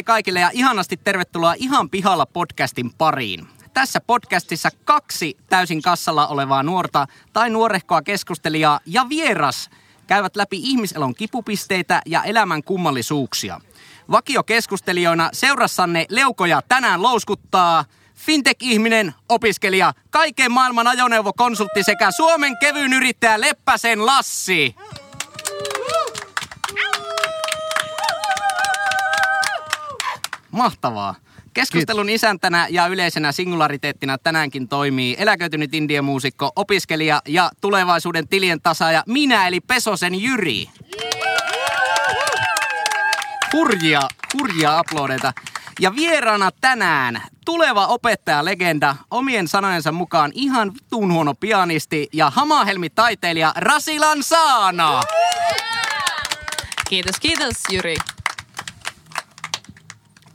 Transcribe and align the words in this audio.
Hei 0.00 0.04
kaikille 0.04 0.40
ja 0.40 0.50
ihanasti 0.52 0.96
tervetuloa 0.96 1.54
Ihan 1.56 1.90
pihalla 1.90 2.26
podcastin 2.26 2.90
pariin. 2.98 3.48
Tässä 3.74 4.00
podcastissa 4.00 4.68
kaksi 4.84 5.36
täysin 5.48 5.82
kassalla 5.82 6.26
olevaa 6.26 6.62
nuorta 6.62 7.06
tai 7.32 7.50
nuorehkoa 7.50 8.02
keskustelijaa 8.02 8.80
ja 8.86 9.08
vieras 9.08 9.70
käyvät 10.06 10.36
läpi 10.36 10.56
ihmiselon 10.62 11.14
kipupisteitä 11.14 12.02
ja 12.06 12.22
elämän 12.22 12.62
kummallisuuksia. 12.62 13.60
Vakiokeskustelijoina 14.10 15.30
seurassanne 15.32 16.06
leukoja 16.08 16.62
tänään 16.68 17.02
louskuttaa 17.02 17.84
fintech-ihminen, 18.14 19.14
opiskelija, 19.28 19.92
kaiken 20.10 20.52
maailman 20.52 20.86
ajoneuvokonsultti 20.86 21.82
sekä 21.82 22.10
Suomen 22.10 22.58
kevyyn 22.58 22.92
yrittäjä 22.92 23.40
Leppäsen 23.40 24.06
Lassi. 24.06 24.76
Mahtavaa. 30.50 31.14
Keskustelun 31.54 32.06
Kiitos. 32.06 32.22
isäntänä 32.22 32.66
ja 32.70 32.86
yleisenä 32.86 33.32
singulariteettina 33.32 34.18
tänäänkin 34.18 34.68
toimii 34.68 35.16
eläköitynyt 35.18 35.74
indiemuusikko, 35.74 36.52
opiskelija 36.56 37.22
ja 37.28 37.50
tulevaisuuden 37.60 38.28
tilien 38.28 38.60
tasaaja 38.60 39.02
minä 39.06 39.48
eli 39.48 39.60
Pesosen 39.60 40.22
Jyri. 40.22 40.68
Hurjia, 43.52 44.00
hurjia 44.38 44.78
aplodeita. 44.78 45.32
Ja 45.80 45.96
vieraana 45.96 46.50
tänään 46.60 47.22
tuleva 47.44 47.86
opettaja-legenda, 47.86 48.96
omien 49.10 49.48
sanojensa 49.48 49.92
mukaan 49.92 50.30
ihan 50.34 50.74
vitun 50.74 51.12
huono 51.12 51.34
pianisti 51.34 52.08
ja 52.12 52.30
hamahelmi-taiteilija 52.30 53.52
Rasilan 53.56 54.22
Saana. 54.22 55.02
Kiitos, 56.88 57.20
kiitos 57.20 57.56
Jyri. 57.70 57.96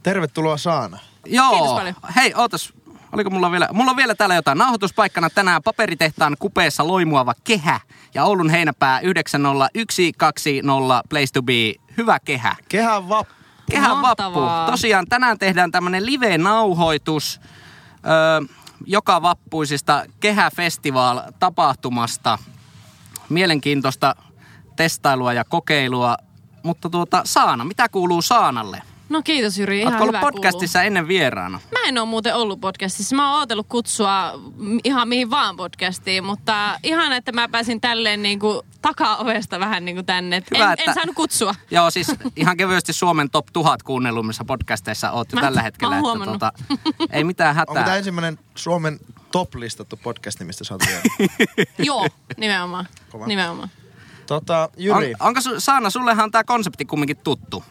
Tervetuloa 0.06 0.56
Saana. 0.56 0.98
Joo. 1.24 1.50
Kiitos 1.50 1.72
paljon. 1.72 1.94
Hei, 2.16 2.32
ootas. 2.36 2.72
Oliko 3.12 3.30
mulla 3.30 3.50
vielä? 3.50 3.68
Mulla 3.72 3.90
on 3.90 3.96
vielä 3.96 4.14
täällä 4.14 4.34
jotain. 4.34 4.58
Nauhoituspaikkana 4.58 5.30
tänään 5.30 5.62
paperitehtaan 5.62 6.36
kupeessa 6.38 6.86
loimuava 6.86 7.34
kehä. 7.44 7.80
Ja 8.14 8.24
Oulun 8.24 8.50
heinäpää 8.50 9.00
90120 9.00 11.02
place 11.08 11.32
to 11.32 11.42
be. 11.42 11.74
Hyvä 11.96 12.18
kehä. 12.24 12.56
Kehä 12.68 13.08
vappu. 13.08 13.34
Kehä 13.70 14.02
vappu. 14.02 14.40
Tosiaan 14.70 15.06
tänään 15.08 15.38
tehdään 15.38 15.72
tämmönen 15.72 16.06
live-nauhoitus 16.06 17.40
ö, 17.40 17.42
joka 18.84 19.22
vappuisista 19.22 20.04
kehäfestival-tapahtumasta. 20.20 22.38
Mielenkiintoista 23.28 24.16
testailua 24.76 25.32
ja 25.32 25.44
kokeilua. 25.44 26.16
Mutta 26.62 26.90
tuota, 26.90 27.22
Saana, 27.24 27.64
mitä 27.64 27.88
kuuluu 27.88 28.22
Saanalle? 28.22 28.82
No 29.08 29.22
kiitos 29.22 29.58
Jyri, 29.58 29.80
ihan 29.80 30.02
Oletko 30.02 30.04
ollut 30.04 30.20
podcastissa 30.20 30.78
kuuluu. 30.78 30.86
ennen 30.86 31.08
vieraana? 31.08 31.60
Mä 31.72 31.88
en 31.88 31.98
ole 31.98 32.08
muuten 32.08 32.34
ollut 32.34 32.60
podcastissa. 32.60 33.16
Mä 33.16 33.30
oon 33.30 33.40
ootellut 33.40 33.66
kutsua 33.68 34.40
ihan 34.84 35.08
mihin 35.08 35.30
vaan 35.30 35.56
podcastiin, 35.56 36.24
mutta 36.24 36.78
ihan, 36.82 37.12
että 37.12 37.32
mä 37.32 37.48
pääsin 37.48 37.80
tälleen 37.80 38.22
niin 38.22 38.38
kuin 38.38 38.60
takaovesta 38.82 39.60
vähän 39.60 39.84
niin 39.84 39.96
kuin 39.96 40.06
tänne. 40.06 40.42
Hyvä, 40.54 40.64
en, 40.64 40.72
että... 40.72 40.90
en 40.90 40.94
saanut 40.94 41.14
kutsua. 41.14 41.54
Joo, 41.70 41.90
siis 41.90 42.06
ihan 42.36 42.56
kevyesti 42.56 42.92
Suomen 42.92 43.30
top 43.30 43.46
1000 43.52 43.82
kuunnellummissa 43.82 44.44
podcasteissa 44.44 45.10
oot 45.10 45.32
jo 45.32 45.36
mä, 45.36 45.40
tällä 45.40 45.62
hetkellä. 45.62 46.00
Mä 46.00 46.12
että, 46.12 46.24
tuota, 46.24 46.52
ei 47.10 47.24
mitään 47.24 47.54
hätää. 47.54 47.72
Onko 47.72 47.84
tämä 47.84 47.96
ensimmäinen 47.96 48.38
Suomen 48.54 48.98
top-listattu 49.32 49.96
podcast, 50.02 50.40
mistä 50.40 50.64
sä 50.64 50.74
oot 50.74 50.82
Joo, 51.78 52.08
nimenomaan. 52.36 52.86
Kova. 53.10 53.26
nimenomaan. 53.26 53.70
Tota, 54.26 54.68
Jyri. 54.76 55.14
On, 55.20 55.26
onko 55.26 55.40
su, 55.40 55.60
Saana, 55.60 55.90
sullehan 55.90 56.30
tämä 56.30 56.44
konsepti 56.44 56.84
kumminkin 56.84 57.16
tuttu? 57.16 57.64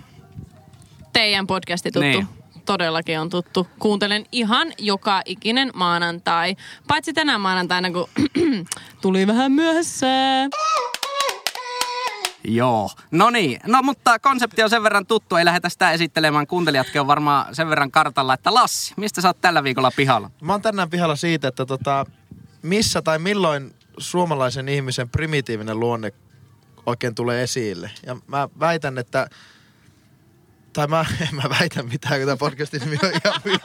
Teidän 1.15 1.47
podcasti 1.47 1.91
tuttu. 1.91 2.07
Niin. 2.07 2.27
Todellakin 2.65 3.19
on 3.19 3.29
tuttu. 3.29 3.67
Kuuntelen 3.79 4.25
ihan 4.31 4.73
joka 4.77 5.21
ikinen 5.25 5.71
maanantai. 5.73 6.55
Paitsi 6.87 7.13
tänä 7.13 7.37
maanantaina, 7.37 7.91
kun 7.91 8.09
tuli 9.01 9.27
vähän 9.27 9.51
myöhässä. 9.51 10.07
Joo. 12.43 12.89
No 13.11 13.29
niin. 13.29 13.59
No 13.65 13.83
mutta 13.83 14.19
konsepti 14.19 14.63
on 14.63 14.69
sen 14.69 14.83
verran 14.83 15.05
tuttu. 15.05 15.35
Ei 15.35 15.45
lähdetä 15.45 15.69
sitä 15.69 15.91
esittelemään. 15.91 16.47
Kuuntelijatkin 16.47 17.01
on 17.01 17.07
varmaan 17.07 17.55
sen 17.55 17.69
verran 17.69 17.91
kartalla, 17.91 18.33
että 18.33 18.53
Lassi, 18.53 18.93
mistä 18.97 19.21
sä 19.21 19.27
oot 19.27 19.41
tällä 19.41 19.63
viikolla 19.63 19.91
pihalla? 19.95 20.31
Mä 20.41 20.53
oon 20.53 20.61
tänään 20.61 20.89
pihalla 20.89 21.15
siitä, 21.15 21.47
että 21.47 21.65
tota, 21.65 22.05
missä 22.61 23.01
tai 23.01 23.19
milloin 23.19 23.73
suomalaisen 23.97 24.69
ihmisen 24.69 25.09
primitiivinen 25.09 25.79
luonne 25.79 26.13
oikein 26.85 27.15
tulee 27.15 27.43
esille. 27.43 27.91
Ja 28.05 28.17
mä 28.27 28.49
väitän, 28.59 28.97
että 28.97 29.27
tai 30.75 30.87
mä, 30.87 31.05
en 31.29 31.35
mä 31.35 31.43
väitä 31.59 31.83
mitään, 31.83 32.19
kun 32.19 32.25
tämä 32.25 32.37
podcastin 32.37 32.81
nimi 32.81 32.97
on 33.03 33.11
ihan 33.25 33.41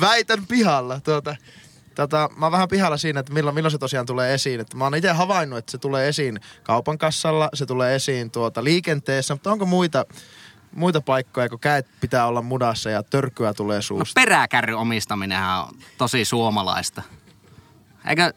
Väitän 0.00 0.46
pihalla. 0.46 1.00
Tuota, 1.00 1.36
Tota, 1.94 2.28
mä 2.36 2.46
oon 2.46 2.52
vähän 2.52 2.68
pihalla 2.68 2.96
siinä, 2.96 3.20
että 3.20 3.32
milloin, 3.32 3.54
milloin 3.54 3.70
se 3.70 3.78
tosiaan 3.78 4.06
tulee 4.06 4.34
esiin. 4.34 4.60
Että 4.60 4.76
mä 4.76 4.84
oon 4.84 4.94
itse 4.94 5.12
havainnut, 5.12 5.58
että 5.58 5.72
se 5.72 5.78
tulee 5.78 6.08
esiin 6.08 6.40
kaupan 6.62 6.98
kassalla, 6.98 7.48
se 7.54 7.66
tulee 7.66 7.94
esiin 7.94 8.30
tuota 8.30 8.64
liikenteessä, 8.64 9.34
mutta 9.34 9.52
onko 9.52 9.66
muita, 9.66 10.06
muita 10.72 11.00
paikkoja, 11.00 11.48
kun 11.48 11.60
käet 11.60 11.86
pitää 12.00 12.26
olla 12.26 12.42
mudassa 12.42 12.90
ja 12.90 13.02
törkyä 13.02 13.54
tulee 13.54 13.78
no 13.78 13.82
suusta? 13.82 14.20
No 14.20 14.24
peräkärry 14.24 14.74
omistaminen 14.74 15.42
on 15.42 15.68
tosi 15.98 16.24
suomalaista. 16.24 17.02
Eikö 18.08 18.32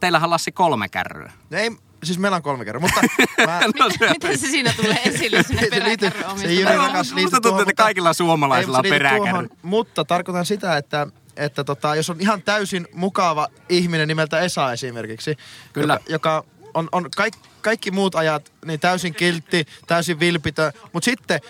teillähän 0.00 0.30
Lassi 0.30 0.52
kolme 0.52 0.88
kärryä? 0.88 1.32
Ei, 1.50 1.70
Siis 2.04 2.18
meillä 2.18 2.36
on 2.36 2.42
kolme 2.42 2.64
kertaa, 2.64 2.80
mutta... 2.80 3.00
Mä... 3.46 3.60
no, 3.78 3.90
se... 3.98 4.10
Miten 4.10 4.38
se 4.38 4.46
siinä 4.46 4.72
tulee 4.76 5.00
esille 5.04 5.42
sinne 5.42 5.62
se 5.68 5.84
liittyy, 5.84 6.10
se 6.36 6.46
ei 6.46 6.64
rakas 6.64 7.12
liity 7.12 7.36
tuohon, 7.42 7.60
että 7.62 7.82
kaikilla 7.82 8.12
suomalaisilla 8.12 8.78
on 8.78 8.84
peräkärry. 8.88 9.48
Mutta 9.62 10.04
tarkoitan 10.04 10.46
sitä, 10.46 10.76
että 10.76 11.06
että 11.36 11.64
tota, 11.64 11.94
jos 11.94 12.10
on 12.10 12.16
ihan 12.20 12.42
täysin 12.42 12.88
mukava 12.92 13.48
ihminen 13.68 14.08
nimeltä 14.08 14.40
Esa 14.40 14.72
esimerkiksi, 14.72 15.36
Kyllä. 15.72 15.94
joka, 15.94 16.04
joka 16.08 16.44
on, 16.74 16.88
on 16.92 17.08
kaik, 17.16 17.34
kaikki 17.60 17.90
muut 17.90 18.14
ajat 18.14 18.52
niin 18.64 18.80
täysin 18.80 19.14
kiltti, 19.14 19.66
täysin 19.86 20.20
vilpitön, 20.20 20.72
mutta 20.92 21.04
sitten 21.04 21.40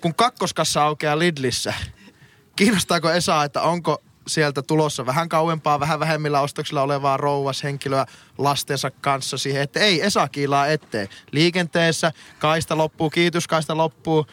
kun 0.00 0.14
kakkoskassa 0.14 0.82
aukeaa 0.82 1.18
Lidlissä, 1.18 1.74
kiinnostaako 2.56 3.10
Esa, 3.10 3.44
että 3.44 3.62
onko 3.62 4.02
sieltä 4.26 4.62
tulossa 4.62 5.06
vähän 5.06 5.28
kauempaa, 5.28 5.80
vähän 5.80 6.00
vähemmillä 6.00 6.40
ostoksilla 6.40 6.82
olevaa 6.82 7.16
rouvashenkilöä 7.16 8.06
lastensa 8.38 8.90
kanssa 8.90 9.38
siihen, 9.38 9.62
että 9.62 9.80
ei 9.80 10.02
Esa 10.02 10.28
kiilaa 10.28 10.66
ettei. 10.66 11.08
Liikenteessä 11.32 12.12
kaista 12.38 12.76
loppuu, 12.76 13.10
kiitos 13.10 13.48
kaista 13.48 13.76
loppuu. 13.76 14.26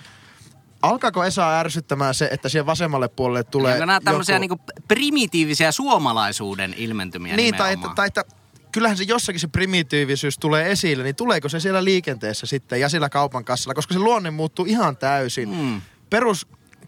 Alkaako 0.81 1.23
Esa 1.23 1.59
ärsyttämään 1.59 2.13
se, 2.13 2.29
että 2.31 2.49
siihen 2.49 2.65
vasemmalle 2.65 3.07
puolelle 3.07 3.43
tulee 3.43 3.73
Onko 3.73 3.85
nämä 3.85 4.01
tämmöisiä 4.01 4.35
joku... 4.35 4.55
niinku 4.55 4.83
primitiivisiä 4.87 5.71
suomalaisuuden 5.71 6.73
ilmentymiä 6.77 7.35
Niin, 7.35 7.55
tai 7.55 7.73
että, 7.73 7.87
tai 7.95 8.07
että 8.07 8.23
kyllähän 8.71 8.97
se 8.97 9.03
jossakin 9.03 9.39
se 9.39 9.47
primitiivisyys 9.47 10.37
tulee 10.37 10.71
esille, 10.71 11.03
niin 11.03 11.15
tuleeko 11.15 11.49
se 11.49 11.59
siellä 11.59 11.83
liikenteessä 11.83 12.45
sitten 12.47 12.79
ja 12.79 12.89
siellä 12.89 13.09
kaupan 13.09 13.45
kassalla, 13.45 13.73
koska 13.73 13.93
se 13.93 13.99
luonne 13.99 14.31
muuttuu 14.31 14.65
ihan 14.65 14.97
täysin. 14.97 15.49
Mm. 15.49 15.81
Perus, 16.09 16.47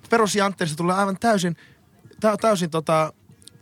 perus 0.09 0.37
tulee 0.77 0.95
aivan 0.95 1.19
täysin 1.19 1.57
täysin 2.41 2.69
tota, 2.69 3.13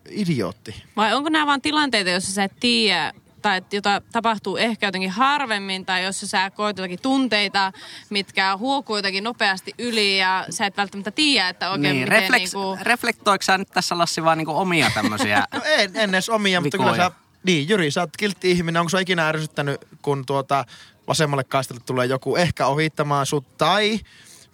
idiootti. 0.09 0.83
Vai 0.95 1.13
onko 1.13 1.29
nämä 1.29 1.45
vain 1.45 1.61
tilanteita, 1.61 2.09
joissa 2.09 2.33
sä 2.33 2.43
et 2.43 2.53
tiedä, 2.59 3.13
tai 3.41 3.61
jota 3.71 4.01
tapahtuu 4.11 4.57
ehkä 4.57 4.87
jotenkin 4.87 5.09
harvemmin, 5.09 5.85
tai 5.85 6.03
jos 6.03 6.19
sä 6.19 6.51
koet 6.51 6.77
jotakin 6.77 7.01
tunteita, 7.01 7.71
mitkä 8.09 8.57
huokuu 8.57 8.95
jotenkin 8.95 9.23
nopeasti 9.23 9.73
yli, 9.79 10.19
ja 10.19 10.45
sä 10.49 10.65
et 10.65 10.77
välttämättä 10.77 11.11
tiedä, 11.11 11.49
että 11.49 11.71
oikein 11.71 11.81
niin, 11.81 11.95
miten 11.95 12.07
refleks, 12.07 12.53
niinku... 12.53 12.77
Reflektoiko 12.81 13.41
sä 13.41 13.57
nyt 13.57 13.69
tässä 13.73 13.97
Lassi 13.97 14.23
vaan 14.23 14.37
niinku 14.37 14.57
omia 14.57 14.91
tämmöisiä 14.95 15.45
No 15.53 15.61
en, 15.65 15.91
en 15.95 16.09
edes 16.09 16.29
omia, 16.29 16.61
mutta 16.61 16.77
kyllä 16.77 16.95
sä... 16.95 17.11
Niin, 17.43 17.69
Jyri, 17.69 17.91
sä 17.91 18.01
oot 18.01 18.17
kiltti 18.17 18.51
ihminen. 18.51 18.79
Onko 18.79 18.89
sä 18.89 18.99
ikinä 18.99 19.27
ärsyttänyt, 19.27 19.81
kun 20.01 20.25
tuota 20.25 20.65
vasemmalle 21.07 21.43
kaistalle 21.43 21.81
tulee 21.85 22.05
joku 22.05 22.35
ehkä 22.35 22.67
ohittamaan 22.67 23.25
sut, 23.25 23.57
tai 23.57 23.99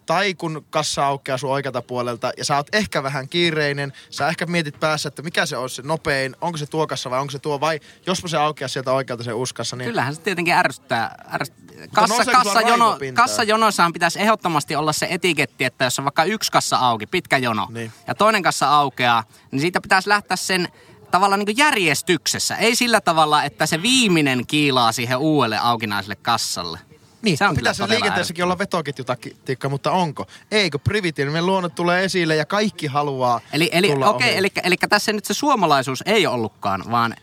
tai 0.06 0.34
kun 0.34 0.66
kassa 0.70 1.06
aukeaa 1.06 1.38
sun 1.38 1.52
oikealta 1.52 1.82
puolelta 1.82 2.32
ja 2.38 2.46
sä 2.46 2.56
oot 2.56 2.76
ehkä 2.76 3.04
vähän 3.04 3.30
kiireinen, 3.30 3.94
sä 4.10 4.28
ehkä 4.28 4.46
mietit 4.46 4.80
päässä, 4.80 5.08
että 5.08 5.22
mikä 5.22 5.46
se 5.46 5.58
on 5.58 5.70
se 5.70 5.82
nopein, 5.82 6.36
onko 6.42 6.58
se 6.58 6.66
tuo 6.66 6.88
kassa 6.88 7.10
vai 7.10 7.20
onko 7.20 7.32
se 7.32 7.40
tuo 7.40 7.60
vai 7.60 7.80
jospa 8.06 8.28
se 8.28 8.38
aukeaa 8.38 8.68
sieltä 8.68 8.92
oikealta 8.92 9.24
se 9.24 9.34
uskassa. 9.34 9.76
Niin... 9.76 9.86
Kyllähän 9.86 10.16
se 10.16 10.22
tietenkin 10.22 10.54
ärsyttää. 10.54 11.16
ärsyttää. 11.34 11.64
Kassa, 11.94 12.26
kassa, 12.26 12.62
jono, 12.62 12.98
kassajonoissahan 13.14 13.94
pitäisi 13.94 14.22
ehdottomasti 14.22 14.76
olla 14.76 14.94
se 14.94 15.08
etiketti, 15.10 15.64
että 15.64 15.86
jos 15.86 16.00
on 16.00 16.06
vaikka 16.06 16.24
yksi 16.24 16.52
kassa 16.52 16.78
auki, 16.78 17.08
pitkä 17.08 17.38
jono, 17.38 17.68
niin. 17.70 17.92
ja 18.08 18.16
toinen 18.16 18.44
kassa 18.44 18.70
aukeaa, 18.70 19.24
niin 19.52 19.62
siitä 19.62 19.82
pitäisi 19.82 20.10
lähteä 20.10 20.38
sen 20.38 20.68
tavallaan 21.12 21.40
niin 21.40 21.58
järjestyksessä. 21.58 22.56
Ei 22.56 22.76
sillä 22.76 23.02
tavalla, 23.02 23.44
että 23.44 23.66
se 23.66 23.82
viimeinen 23.82 24.48
kiilaa 24.48 24.92
siihen 24.92 25.18
uudelle 25.18 25.58
aukinaiselle 25.58 26.16
kassalle. 26.16 26.80
Niin, 27.24 27.38
se 27.38 27.48
on 27.48 27.56
pitäisi 27.56 27.84
liikenteessäkin 27.88 28.44
olla 28.44 28.58
vetoketjutaktiikka, 28.58 29.70
mutta 29.70 29.92
onko? 29.92 30.28
Eikö 30.52 30.80
primitiivinen 30.80 31.46
luonne 31.46 31.70
tulee 31.70 32.04
esille 32.04 32.36
ja 32.36 32.46
kaikki 32.46 32.88
haluaa 32.88 33.42
Eli, 33.54 33.70
eli 33.72 33.88
tulla 33.88 34.10
okei, 34.10 34.30
okay, 34.30 34.38
eli, 34.38 34.52
eli 34.64 34.76
tässä 34.90 35.14
nyt 35.14 35.26
se 35.26 35.34
suomalaisuus 35.34 36.04
ei 36.06 36.28
ollutkaan, 36.28 36.84
vaan... 36.92 37.16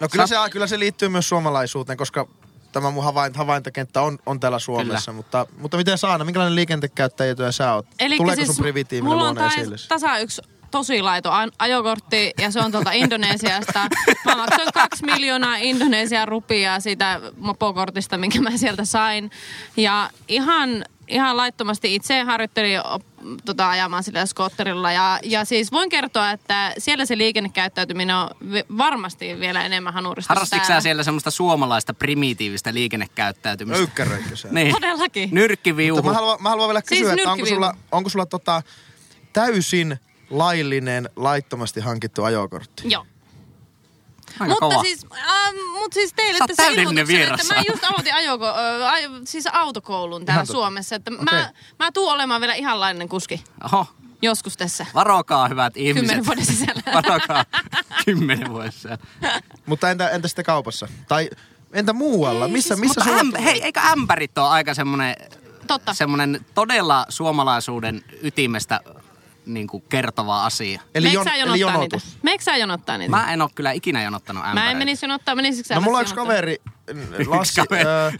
No 0.00 0.08
kyllä, 0.08 0.26
Sä... 0.26 0.44
se, 0.44 0.50
kyllä 0.50 0.66
se 0.66 0.78
liittyy 0.78 1.08
myös 1.08 1.28
suomalaisuuteen, 1.28 1.98
koska 1.98 2.26
tämä 2.72 2.90
mun 2.90 3.04
havaint, 3.04 3.36
havaintokenttä 3.36 4.02
on, 4.02 4.18
on 4.26 4.40
täällä 4.40 4.58
Suomessa. 4.58 5.12
Mutta, 5.12 5.46
mutta 5.58 5.76
miten 5.76 5.98
Saana, 5.98 6.24
minkälainen 6.24 6.54
liikentekäyttäjä 6.54 7.52
sä 7.52 7.74
oot? 7.74 7.86
Elikkä 7.98 8.22
Tuleeko 8.22 8.44
siis 8.44 8.56
sun 8.56 8.62
primitiivinen 8.62 9.12
mulla 9.12 9.28
on 9.28 9.36
luonne 9.36 9.54
esille? 9.54 9.76
tasa 9.88 10.18
yksi 10.18 10.42
tosi 10.70 11.02
laito 11.02 11.30
ajokortti 11.58 12.32
ja 12.38 12.50
se 12.50 12.60
on 12.60 12.72
tuolta 12.72 12.92
Indonesiasta. 12.92 13.88
Mä 14.24 14.36
maksoin 14.36 14.68
kaksi 14.74 15.04
miljoonaa 15.04 15.56
Indonesian 15.56 16.28
rupiaa 16.28 16.80
siitä 16.80 17.20
mopokortista, 17.36 18.18
minkä 18.18 18.40
mä 18.40 18.56
sieltä 18.56 18.84
sain. 18.84 19.30
Ja 19.76 20.10
ihan, 20.28 20.84
ihan 21.08 21.36
laittomasti 21.36 21.94
itse 21.94 22.22
harjoittelin 22.22 22.80
tota, 23.44 23.70
ajamaan 23.70 24.04
sillä 24.04 24.26
skotterilla. 24.26 24.92
Ja, 24.92 25.20
ja 25.22 25.44
siis 25.44 25.72
voin 25.72 25.88
kertoa, 25.88 26.30
että 26.30 26.74
siellä 26.78 27.06
se 27.06 27.18
liikennekäyttäytyminen 27.18 28.16
on 28.16 28.30
varmasti 28.78 29.40
vielä 29.40 29.64
enemmän 29.64 29.94
hanurista. 29.94 30.34
Harrastitko 30.34 30.66
sä 30.66 30.80
siellä 30.80 31.02
semmoista 31.02 31.30
suomalaista 31.30 31.94
primitiivistä 31.94 32.74
liikennekäyttäytymistä? 32.74 33.80
Öykkäröikö 33.80 34.36
sä? 34.36 34.48
Niin. 34.60 34.74
Todellakin. 34.74 35.28
Nyrkkiviuhu. 35.32 35.98
Mutta 35.98 36.10
mä 36.10 36.14
haluan, 36.14 36.42
mä 36.42 36.48
haluan 36.48 36.68
vielä 36.68 36.80
Siis 36.80 37.00
kysyä, 37.00 37.12
että 37.12 37.32
onko 37.32 37.46
sulla, 37.46 37.76
onko 37.92 38.10
sulla 38.10 38.26
tota, 38.26 38.62
täysin 39.32 39.98
laillinen, 40.30 41.10
laittomasti 41.16 41.80
hankittu 41.80 42.24
ajokortti? 42.24 42.82
Joo. 42.84 43.06
Aika 44.40 44.44
mutta 44.44 44.60
kova. 44.60 44.82
siis, 44.82 45.06
äh, 45.18 45.52
mut 45.72 45.92
siis 45.92 46.12
teille 46.16 46.38
Sä 46.38 46.46
tässä 46.46 46.66
ilmoituksen, 46.66 47.22
että 47.22 47.54
mä 47.54 47.62
just 47.68 47.84
aloitin 47.84 48.14
ajoko, 48.14 48.46
äh, 48.48 48.92
aj, 48.92 49.02
siis 49.24 49.46
autokoulun 49.52 50.24
täällä 50.24 50.38
Ihan. 50.38 50.46
Suomessa. 50.46 50.96
Että 50.96 51.10
Okei. 51.14 51.24
mä, 51.24 51.52
mä 51.78 51.92
tuun 51.92 52.12
olemaan 52.12 52.40
vielä 52.40 52.54
ihan 52.54 52.80
lainen 52.80 53.08
kuski 53.08 53.44
Oho, 53.64 53.86
joskus 54.22 54.56
tässä. 54.56 54.86
varokaa 54.94 55.48
hyvät 55.48 55.76
ihmiset. 55.76 56.00
Kymmenen 56.00 56.26
vuoden 56.26 56.46
sisällä. 56.46 56.82
Varokaa 57.02 57.44
kymmenen 58.04 58.50
vuoden 58.50 58.72
sisällä. 58.72 58.98
Mutta 59.66 59.90
entä, 59.90 60.08
entä 60.08 60.28
sitten 60.28 60.44
kaupassa? 60.44 60.88
Tai 61.08 61.30
entä 61.72 61.92
muualla? 61.92 62.44
Ei, 62.46 62.52
missä, 62.52 62.74
siis- 62.74 62.80
missä 62.80 63.00
Mutta 63.04 63.20
sulla... 63.20 63.38
äm, 63.38 63.44
hei, 63.44 63.62
eikö 63.62 63.80
ämpärit 63.80 64.38
ole 64.38 64.48
aika 64.48 64.74
semmonen, 64.74 65.16
Totta. 65.66 65.94
semmonen 65.94 66.46
todella 66.54 67.06
suomalaisuuden 67.08 68.04
ytimestä 68.22 68.80
niin 69.46 69.66
kuin 69.66 69.82
kertova 69.88 70.44
asia? 70.44 70.80
Eli, 70.94 71.12
jon, 71.12 71.28
eli 71.28 71.44
niitä? 71.44 71.56
jonotus. 71.56 72.18
Meikö 72.22 72.44
sä 72.44 72.56
jonottaa 72.56 72.98
niitä? 72.98 73.10
Mä 73.10 73.32
en 73.32 73.42
ole 73.42 73.50
kyllä 73.54 73.72
ikinä 73.72 74.02
jonottanut 74.02 74.44
ämpäreitä. 74.44 74.64
Mä 74.64 74.70
en 74.70 74.76
menisi 74.76 75.06
jonottaa, 75.06 75.34
menisikö 75.34 75.66
sä 75.66 75.74
No 75.74 75.80
mulla 75.80 75.98
on 75.98 76.02
yksi 76.02 76.14
kaveri, 76.14 76.56
Lassi, 77.26 77.60
kaveri. 77.60 77.84
Öö, 77.86 78.10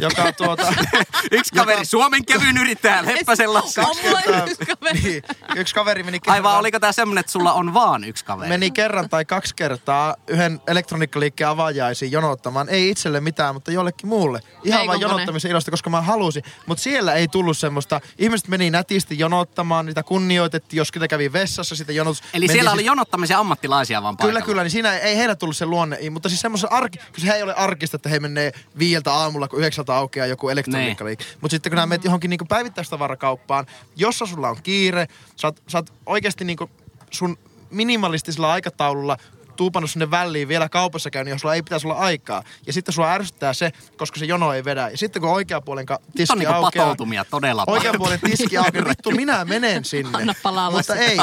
joka 0.00 0.32
tuota... 0.32 0.74
Yksi 1.30 1.54
kaveri, 1.54 1.84
Suomen 1.84 2.24
kevyin 2.24 2.56
yrittäjä, 2.56 3.04
Leppäsen 3.06 3.54
Lassi. 3.54 3.80
Kertaa- 4.02 4.44
yksi 4.46 4.66
kaveri. 4.66 5.00
niin, 5.02 5.22
yksi 5.56 5.74
kaveri 5.74 6.02
meni 6.02 6.20
kerran, 6.20 6.34
Aivan, 6.34 6.58
oliko 6.58 6.80
tää 6.80 6.92
semmonen, 6.92 7.20
että 7.20 7.32
sulla 7.32 7.52
on 7.52 7.74
vaan 7.74 8.04
yksi 8.04 8.24
kaveri? 8.24 8.48
meni 8.48 8.70
kerran 8.70 9.08
tai 9.08 9.24
kaksi 9.24 9.54
kertaa 9.54 10.14
yhden 10.26 10.60
elektroniikkaliikkeen 10.66 11.48
avaajaisiin 11.48 12.12
jonottamaan. 12.12 12.68
Ei 12.68 12.90
itselle 12.90 13.20
mitään, 13.20 13.54
mutta 13.54 13.72
jollekin 13.72 14.08
muulle. 14.08 14.40
Ihan 14.64 14.80
Ei, 14.80 14.86
vain 14.86 15.00
jonottamisen 15.00 15.50
ilosta, 15.50 15.70
koska 15.70 15.90
mä 15.90 16.00
halusin. 16.00 16.42
Mutta 16.66 16.82
siellä 16.82 17.14
ei 17.14 17.28
tullut 17.28 17.58
semmoista. 17.58 18.00
Ihmiset 18.18 18.48
meni 18.48 18.70
nätisti 18.70 19.18
jonottamaan, 19.18 19.86
niitä 19.86 20.02
kunnioitettiin, 20.02 20.78
jos 20.78 20.92
kävi 21.08 21.32
vessassa, 21.32 21.76
sitten 21.76 21.96
jonotus. 21.96 22.20
Eli 22.20 22.26
mentiin 22.32 22.50
siellä 22.50 22.70
sit- 22.70 22.74
oli 22.74 22.84
jonottamisen 22.84 23.36
ammattilaisia 23.36 24.02
vaan 24.02 24.16
paikalla. 24.16 24.32
Kyllä, 24.32 24.46
kyllä, 24.46 24.62
niin 24.62 24.70
siinä 24.70 24.98
ei 24.98 25.16
heillä 25.16 25.34
tullut 25.34 25.56
se 25.56 25.66
luonne, 25.66 25.98
mutta 26.10 26.28
siis 26.28 26.40
semmoisen 26.40 26.72
arki, 26.72 26.98
kun 26.98 27.20
se 27.20 27.32
ei 27.32 27.42
ole 27.42 27.54
arkista, 27.54 27.96
että 27.96 28.08
he 28.08 28.17
menee 28.20 28.52
viieltä 28.78 29.12
aamulla, 29.12 29.48
kun 29.48 29.58
yhdeksältä 29.58 29.94
aukeaa 29.96 30.26
joku 30.26 30.48
elektroniikkaliike. 30.48 31.24
Mutta 31.40 31.54
sitten 31.54 31.70
kun 31.70 31.76
nämä 31.76 31.86
menet 31.86 32.04
johonkin 32.04 32.30
niinku 32.30 32.44
päivittäistavarakauppaan, 32.44 33.66
jossa 33.96 34.26
sulla 34.26 34.48
on 34.48 34.62
kiire, 34.62 35.06
sä 35.36 35.46
oot, 35.48 35.62
sä 35.68 35.78
oot 35.78 35.92
oikeasti 36.06 36.44
niinku 36.44 36.70
sun 37.10 37.38
minimalistisella 37.70 38.52
aikataululla 38.52 39.16
tuupannut 39.56 39.90
sinne 39.90 40.10
väliin 40.10 40.48
vielä 40.48 40.68
kaupassa 40.68 41.10
käynyt, 41.10 41.30
jos 41.30 41.40
sulla 41.40 41.54
ei 41.54 41.62
pitäisi 41.62 41.86
olla 41.86 41.96
aikaa. 41.96 42.42
Ja 42.66 42.72
sitten 42.72 42.92
sua 42.94 43.12
ärsyttää 43.12 43.52
se, 43.52 43.72
koska 43.96 44.18
se 44.18 44.24
jono 44.26 44.52
ei 44.52 44.64
vedä. 44.64 44.88
Ja 44.88 44.98
sitten 44.98 45.22
kun 45.22 45.30
oikea 45.30 45.60
puolen 45.60 45.86
ka- 45.86 45.98
tiski 46.16 46.32
on 46.32 46.38
niinku 46.38 46.54
aukeaa, 46.54 46.84
patoutumia 46.84 47.24
todella 47.24 47.64
oikean 47.66 47.82
paljon. 47.82 47.98
puolen 47.98 48.20
tiski 48.20 48.56
aukeaa, 48.56 48.84
vittu 48.88 49.10
minä 49.10 49.44
menen 49.44 49.84
sinne. 49.84 50.18
Anna 50.18 50.34
palaa, 50.42 50.70
Mutta 50.70 50.94
ei, 50.94 51.16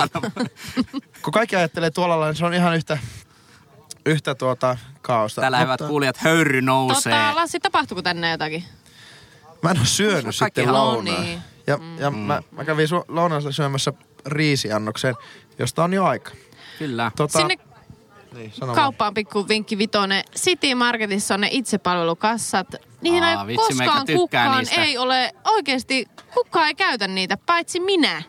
kun 1.22 1.34
kaikki 1.34 1.56
ajattelee 1.56 1.92
tuolla 1.92 2.14
lailla, 2.20 2.32
niin 2.32 2.38
se 2.38 2.46
on 2.46 2.54
ihan 2.54 2.76
yhtä, 2.76 2.98
yhtä 4.06 4.36
tuota 4.36 4.78
kaosta. 5.02 5.42
Täällä 5.42 5.60
hyvät 5.60 5.80
Mutta 5.80 5.88
kuulijat, 5.88 6.18
höyry 6.18 6.62
nousee. 6.62 7.14
Tota, 7.14 7.36
Lassi, 7.36 7.60
tapahtuuko 7.60 8.02
tänne 8.02 8.32
jotakin? 8.32 8.64
Mä 9.62 9.72
en 9.72 9.78
ole 9.78 9.86
syönyt 9.86 10.36
Kaikki 10.40 10.62
sitten. 10.62 10.68
No 10.68 11.02
niin. 11.02 11.42
Ja, 11.68 11.80
ja 11.98 12.12
mä, 12.12 12.42
mä 12.52 12.66
kävin 12.66 12.88
su- 12.88 13.06
lounaalla 13.08 13.52
syömässä 13.52 13.94
riisiannoksen, 14.26 15.16
josta 15.60 15.84
on 15.84 15.94
jo 15.94 16.06
aika. 16.06 16.32
Kyllä. 16.80 17.12
Tota, 17.16 17.40
Sinne 17.40 17.56
niin, 18.34 18.52
sano 18.54 18.74
kauppaan 18.74 19.14
pikku 19.14 19.48
vinkki 19.48 19.78
vitonen. 19.78 20.24
City 20.36 20.76
Marketissa 20.76 21.34
on 21.34 21.42
ne 21.42 21.48
itsepalvelukassat. 21.52 22.68
Niihin 23.02 23.24
Aa, 23.24 23.42
ei 23.42 23.48
vitsi, 23.48 23.68
koskaan 23.68 24.06
tykkää 24.06 24.46
kukaan 24.46 24.58
niistä. 24.58 24.82
ei 24.84 24.98
ole, 24.98 25.32
oikeasti 25.46 26.08
kukaan 26.34 26.68
ei 26.68 26.76
käytä 26.76 27.08
niitä, 27.08 27.38
paitsi 27.46 27.80
minä. 27.80 28.24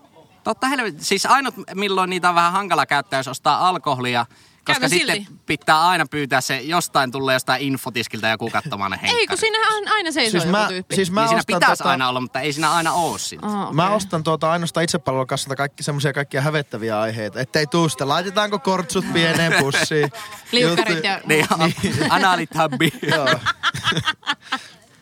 Totta 0.45 0.67
helvetti. 0.67 1.05
Siis 1.05 1.27
ainut, 1.27 1.55
milloin 1.75 2.11
niitä 2.11 2.29
on 2.29 2.35
vähän 2.35 2.53
hankala 2.53 2.87
käyttää, 2.87 3.19
jos 3.19 3.29
ostaa 3.29 3.69
alkoholia. 3.69 4.27
Koska 4.67 4.89
sitten 4.89 5.17
silti. 5.17 5.33
pitää 5.47 5.89
aina 5.89 6.07
pyytää 6.11 6.41
se, 6.41 6.61
jostain 6.61 7.11
tulee 7.11 7.35
jostain 7.35 7.63
infotiskiltä 7.63 8.29
joku 8.29 8.51
katsomaan 8.51 8.91
ne 8.91 8.99
Ei, 9.03 9.09
kun 9.09 9.17
henkkarit. 9.17 9.41
siinä 9.41 9.59
on 9.77 9.89
aina 9.89 10.13
seisoo 10.13 10.31
Siis 10.41 10.45
joku 10.45 10.57
mä, 10.59 10.69
tyyppi. 10.69 10.95
siis 10.95 11.11
mä 11.11 11.21
niin 11.21 11.29
siinä 11.29 11.43
pitäisi 11.47 11.79
tota, 11.83 11.91
aina 11.91 12.09
olla, 12.09 12.21
mutta 12.21 12.41
ei 12.41 12.53
siinä 12.53 12.73
aina 12.73 12.93
oo 12.93 13.19
sitä. 13.19 13.47
Oh, 13.47 13.61
okay. 13.63 13.75
Mä 13.75 13.91
ostan 13.91 14.23
tuota 14.25 14.51
ainoastaan 14.53 14.85
itsepalvelukassalta 14.85 15.57
kaikki 15.57 15.83
semmoisia 15.83 16.13
kaikkia 16.13 16.41
hävettäviä 16.41 17.01
aiheita. 17.01 17.41
Ettei 17.41 17.67
tuu 17.67 17.89
sitä. 17.89 18.09
Laitetaanko 18.09 18.59
kortsut 18.59 19.05
pieneen 19.13 19.53
pussiin? 19.65 20.11
Liukkarit 20.53 21.05
ja... 21.05 21.21
Niin, 21.27 21.47
analitabbi. 22.11 22.93
Joo. 23.15 23.29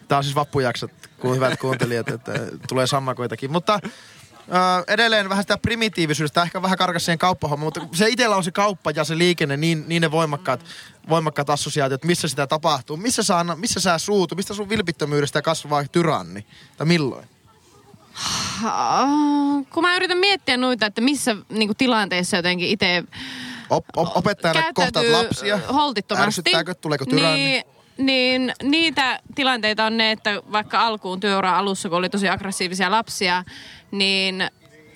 Tää 0.09 0.19
on 0.19 0.25
siis 0.25 0.37
vappujaksot, 0.37 0.91
kun 1.21 1.35
hyvät 1.37 1.61
kuuntelijat, 1.61 2.09
että 2.09 2.33
tulee 2.69 2.87
sammakoitakin. 2.87 3.53
Mutta 3.53 3.81
ö, 4.49 4.85
edelleen 4.93 5.29
vähän 5.29 5.45
sitä 5.45 5.59
primitiivisyydestä, 5.59 6.43
ehkä 6.43 6.63
vähän 6.63 6.79
karkas 6.79 7.05
siihen 7.05 7.19
kauppahommaan, 7.19 7.67
mutta 7.67 7.97
se 7.97 8.09
itsellä 8.09 8.37
on 8.37 8.45
se 8.45 8.51
kauppa 8.51 8.91
ja 8.91 9.05
se 9.05 9.19
liikenne, 9.19 9.57
niin, 9.57 9.85
niin 9.89 10.03
ne 10.03 10.11
voimakkaat, 10.11 10.65
voimakkaat 11.09 11.51
assosiaatiot, 11.51 12.05
missä 12.05 12.29
sitä 12.29 12.47
tapahtuu, 12.47 12.97
missä 12.97 13.23
sä, 13.23 13.45
missä 13.57 13.81
sä 13.81 13.99
suutu, 13.99 14.35
mistä 14.35 14.55
sun 14.55 14.69
vilpittömyydestä 14.69 15.43
kasvaa 15.43 15.85
tyranni, 15.93 16.47
tai 16.77 16.87
milloin? 16.87 17.29
Ah, 18.65 19.09
kun 19.71 19.83
mä 19.83 19.97
yritän 19.97 20.19
miettiä 20.19 20.57
noita, 20.57 20.87
että 20.87 21.01
missä 21.01 21.37
niinku, 21.49 21.75
tilanteessa 21.75 22.37
jotenkin 22.37 22.69
itse 22.69 23.05
Op, 23.71 23.85
op, 23.97 24.17
opettajana 24.17 24.73
kohtaat 24.75 25.07
lapsia, 25.07 25.61
holtittomasti. 25.73 26.27
ärsyttääkö, 26.27 26.75
tuleeko 26.75 27.05
tyranni? 27.07 27.39
Niin, 27.39 27.65
niin 27.99 28.53
niitä 28.63 29.21
tilanteita 29.35 29.85
on 29.85 29.97
ne, 29.97 30.11
että 30.11 30.43
vaikka 30.53 30.87
alkuun 30.87 31.21
työuran 31.21 31.55
alussa, 31.55 31.89
kun 31.89 31.99
oli 31.99 32.11
tosi 32.11 32.29
aggressiivisia 32.29 32.91
lapsia, 32.91 33.45
niin 33.91 34.45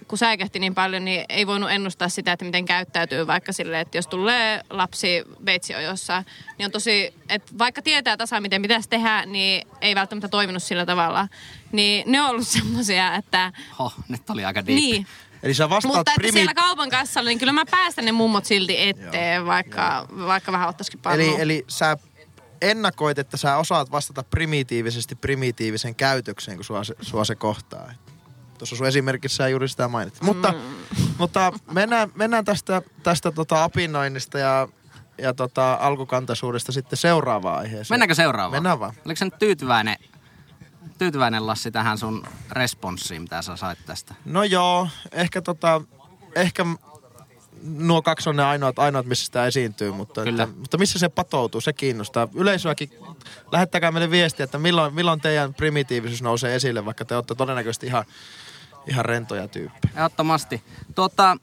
kun 0.09 0.19
säikähti 0.19 0.59
niin 0.59 0.75
paljon, 0.75 1.05
niin 1.05 1.25
ei 1.29 1.47
voinut 1.47 1.71
ennustaa 1.71 2.09
sitä, 2.09 2.33
että 2.33 2.45
miten 2.45 2.65
käyttäytyy 2.65 3.27
vaikka 3.27 3.53
silleen, 3.53 3.81
että 3.81 3.99
jos 3.99 4.07
tulee 4.07 4.61
lapsi 4.71 5.25
veitsiojossa, 5.47 6.25
niin 6.59 6.67
on 6.67 6.73
tosi, 6.73 7.15
että 7.29 7.59
vaikka 7.59 7.83
tietää 7.83 8.17
tasan, 8.17 8.43
miten 8.43 8.63
pitäisi 8.63 8.89
tehdä, 8.89 9.27
niin 9.27 9.69
ei 9.81 9.95
välttämättä 9.95 10.29
toiminut 10.29 10.63
sillä 10.63 10.87
tavalla. 10.87 11.29
Niin 11.73 12.13
ne 12.13 12.23
on 12.23 12.31
ollut 12.31 12.49
semmoisia, 12.59 13.15
että 13.15 13.53
Ho, 13.79 13.93
nyt 14.09 14.31
oli 14.31 14.45
aika 14.45 14.67
deep. 14.67 14.81
niin, 14.81 15.07
Eli 15.43 15.55
sä 15.55 15.71
vastaat 15.71 15.95
mutta 15.95 16.11
että 16.11 16.21
primi... 16.21 16.33
siellä 16.33 16.55
kaupan 16.55 16.91
kassalla, 16.91 17.29
niin 17.29 17.39
kyllä 17.39 17.53
mä 17.53 17.65
päästän 17.71 18.05
ne 18.05 18.13
mummot 18.13 18.45
silti 18.45 18.89
eteen, 18.89 19.47
vaikka, 19.47 20.07
vaikka 20.27 20.53
vähän 20.53 20.69
ottaisikin 20.69 21.01
paljon. 21.01 21.29
Eli, 21.29 21.43
eli 21.43 21.65
sä 21.69 21.97
ennakoit, 22.63 23.19
että 23.19 23.37
sä 23.37 23.57
osaat 23.57 23.91
vastata 23.91 24.23
primitiivisesti 24.23 25.15
primitiivisen 25.15 25.95
käytökseen, 25.95 26.57
kun 26.57 26.65
sua 26.65 26.85
se, 26.85 26.95
sua 27.01 27.25
se 27.25 27.35
kohtaa. 27.35 27.93
Tuossa 28.59 28.77
sun 28.77 28.87
esimerkissä 28.87 29.37
sä 29.37 29.49
juuri 29.49 29.69
sitä 29.69 29.89
mainitsit. 29.89 30.23
Mutta, 30.23 30.55
mutta 31.19 31.53
mennään, 31.73 32.13
mennään 32.15 32.45
tästä, 32.45 32.83
tästä 33.03 33.33
tota 33.33 33.65
apinoinnista 33.65 34.39
ja, 34.39 34.69
ja 35.19 35.35
tota 35.35 35.75
alkukantaisuudesta 35.81 36.73
sitten 36.73 36.97
seuraavaan 36.97 37.59
aiheeseen. 37.59 37.95
Mennäänkö 37.95 38.15
seuraavaan? 38.15 38.53
Mennään 38.53 38.81
vaan. 38.81 38.95
Oliko 39.05 39.19
sä 39.19 39.25
nyt 39.25 39.39
tyytyväinen, 39.39 39.97
tyytyväinen 40.99 41.47
Lassi 41.47 41.71
tähän 41.71 41.99
sun 41.99 42.27
responssiin, 42.51 43.23
mitä 43.23 43.43
sä 43.43 43.57
sait 43.57 43.79
tästä? 43.87 44.15
No 44.25 44.43
joo, 44.43 44.89
ehkä 45.13 45.43
tota, 45.43 45.81
ehkä 46.35 46.67
nuo 47.63 48.03
kaksi 48.03 48.29
on 48.29 48.37
ne 48.37 48.45
ainoat, 48.45 48.79
ainoat 48.79 49.07
missä 49.07 49.25
sitä 49.25 49.47
esiintyy, 49.47 49.93
mutta, 49.93 50.23
Kyllä. 50.25 50.43
että, 50.43 50.57
mutta 50.59 50.79
missä 50.79 50.99
se 50.99 51.09
patoutuu, 51.09 51.61
se 51.61 51.73
kiinnostaa. 51.73 52.29
Yleisöäkin, 52.35 52.91
lähettäkää 53.53 53.93
meille 53.93 54.11
viestiä, 54.11 54.45
että 54.45 54.59
milloin, 54.59 54.95
milloin 54.95 55.21
teidän 55.21 55.55
primitiivisuus 55.55 56.23
nousee 56.23 56.55
esille, 56.55 56.85
vaikka 56.85 57.05
te 57.05 57.15
olette 57.15 57.35
todennäköisesti 57.35 57.87
ihan, 57.87 58.05
ihan 58.87 59.05
rentoja 59.05 59.49
tyyppi. 59.49 59.89
Ehdottomasti. 59.97 60.63
Tuota, 60.95 61.37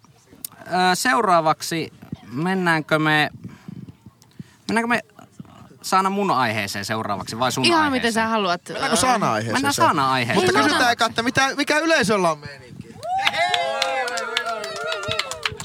seuraavaksi 0.93 1.93
mennäänkö 2.31 2.99
me, 2.99 3.29
mennäänkö 4.67 4.87
me 4.87 5.01
Saana 5.81 6.09
mun 6.09 6.31
aiheeseen 6.31 6.85
seuraavaksi 6.85 7.39
vai 7.39 7.51
sun 7.51 7.65
Ihan 7.65 7.77
aiheeseen? 7.79 7.91
miten 8.01 8.13
sä 8.13 8.27
haluat. 8.27 8.61
Mennäänkö 8.69 8.95
saana-aiheeseen? 8.95 9.55
Mennään 9.55 9.73
se? 9.73 9.81
saana-aiheeseen. 9.81 10.45
Mutta 10.45 10.51
kysytään 10.59 10.79
saana- 10.79 10.91
eka, 10.91 11.05
että 11.05 11.23
mitä, 11.23 11.55
mikä 11.55 11.77
yleisöllä 11.79 12.31
on 12.31 12.39
meininki? 12.39 12.87
Se 12.87 13.31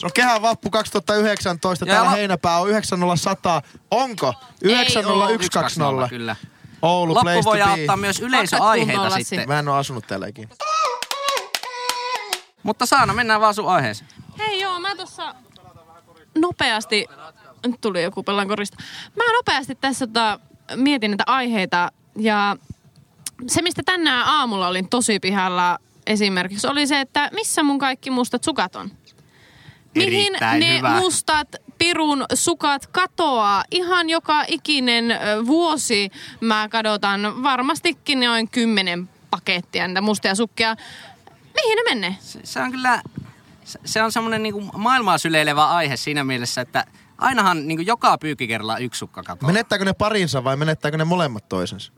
on 0.04 0.10
Kehä 0.14 0.42
Vappu 0.42 0.70
2019, 0.70 1.84
Ja 1.84 1.92
täällä 1.92 2.10
la- 2.10 2.16
heinäpää 2.16 2.58
on 2.58 2.68
90100. 2.70 3.62
Onko? 3.90 4.26
Ei 4.26 4.34
oo. 4.34 4.72
90120. 4.72 6.08
Kyllä. 6.08 6.36
Oulu, 6.82 7.14
Loppu 7.14 7.24
place 7.42 7.74
be. 7.76 7.80
ottaa 7.80 7.96
myös 7.96 8.20
yleisöaiheita 8.20 9.10
sitten. 9.10 9.48
Mä 9.48 9.58
en 9.58 9.68
oo 9.68 9.76
asunut 9.76 10.06
täällä 10.06 10.26
ikinä. 10.26 10.48
Mutta 12.62 12.86
Saana, 12.86 13.12
mennään 13.14 13.40
vaan 13.40 13.54
sun 13.54 13.68
aiheeseen. 13.68 14.10
Hei 14.38 14.60
joo, 14.60 14.80
mä 14.80 14.96
tuossa 14.96 15.34
nopeasti, 16.38 17.06
nyt 17.66 17.80
tuli 17.80 18.02
joku 18.02 18.22
pellankorista. 18.22 18.76
Mä 19.16 19.24
nopeasti 19.36 19.74
tässä 19.74 20.06
tota, 20.06 20.40
mietin 20.76 21.10
näitä 21.10 21.24
aiheita 21.26 21.92
ja 22.16 22.56
se, 23.46 23.62
mistä 23.62 23.82
tänään 23.86 24.26
aamulla 24.26 24.68
olin 24.68 24.88
tosi 24.88 25.18
pihalla 25.20 25.78
esimerkiksi, 26.06 26.66
oli 26.66 26.86
se, 26.86 27.00
että 27.00 27.30
missä 27.32 27.62
mun 27.62 27.78
kaikki 27.78 28.10
mustat 28.10 28.44
sukat 28.44 28.76
on. 28.76 28.90
Mihin 29.94 30.32
ne 30.58 30.78
hyvä. 30.78 31.00
mustat 31.00 31.48
pirun 31.78 32.24
sukat 32.34 32.86
katoaa? 32.86 33.64
Ihan 33.70 34.10
joka 34.10 34.44
ikinen 34.48 35.04
vuosi 35.46 36.10
mä 36.40 36.68
kadotan 36.68 37.42
varmastikin 37.42 38.20
noin 38.20 38.48
kymmenen 38.48 39.08
pakettia 39.30 39.88
niitä 39.88 40.00
mustia 40.00 40.34
sukkia. 40.34 40.76
Mihin 41.54 41.76
ne 41.76 41.94
menee? 41.94 42.16
Se, 42.20 42.40
se 42.44 42.60
on 42.60 42.70
kyllä, 42.70 43.02
se, 43.64 43.78
se 43.84 44.02
on 44.02 44.12
semmoinen 44.12 44.42
niinku 44.42 44.60
maailmaa 44.60 45.18
syleilevä 45.18 45.66
aihe 45.68 45.96
siinä 45.96 46.24
mielessä, 46.24 46.60
että 46.60 46.84
ainahan 47.18 47.68
niinku 47.68 47.82
joka 47.82 48.18
pyykkikerralla 48.18 48.78
yksi 48.78 48.98
sukka 48.98 49.22
katoaa. 49.22 49.52
Menettääkö 49.52 49.84
ne 49.84 49.92
parinsa 49.92 50.44
vai 50.44 50.56
menettääkö 50.56 50.96
ne 50.96 51.04
molemmat 51.04 51.48
toisensa? 51.48 51.92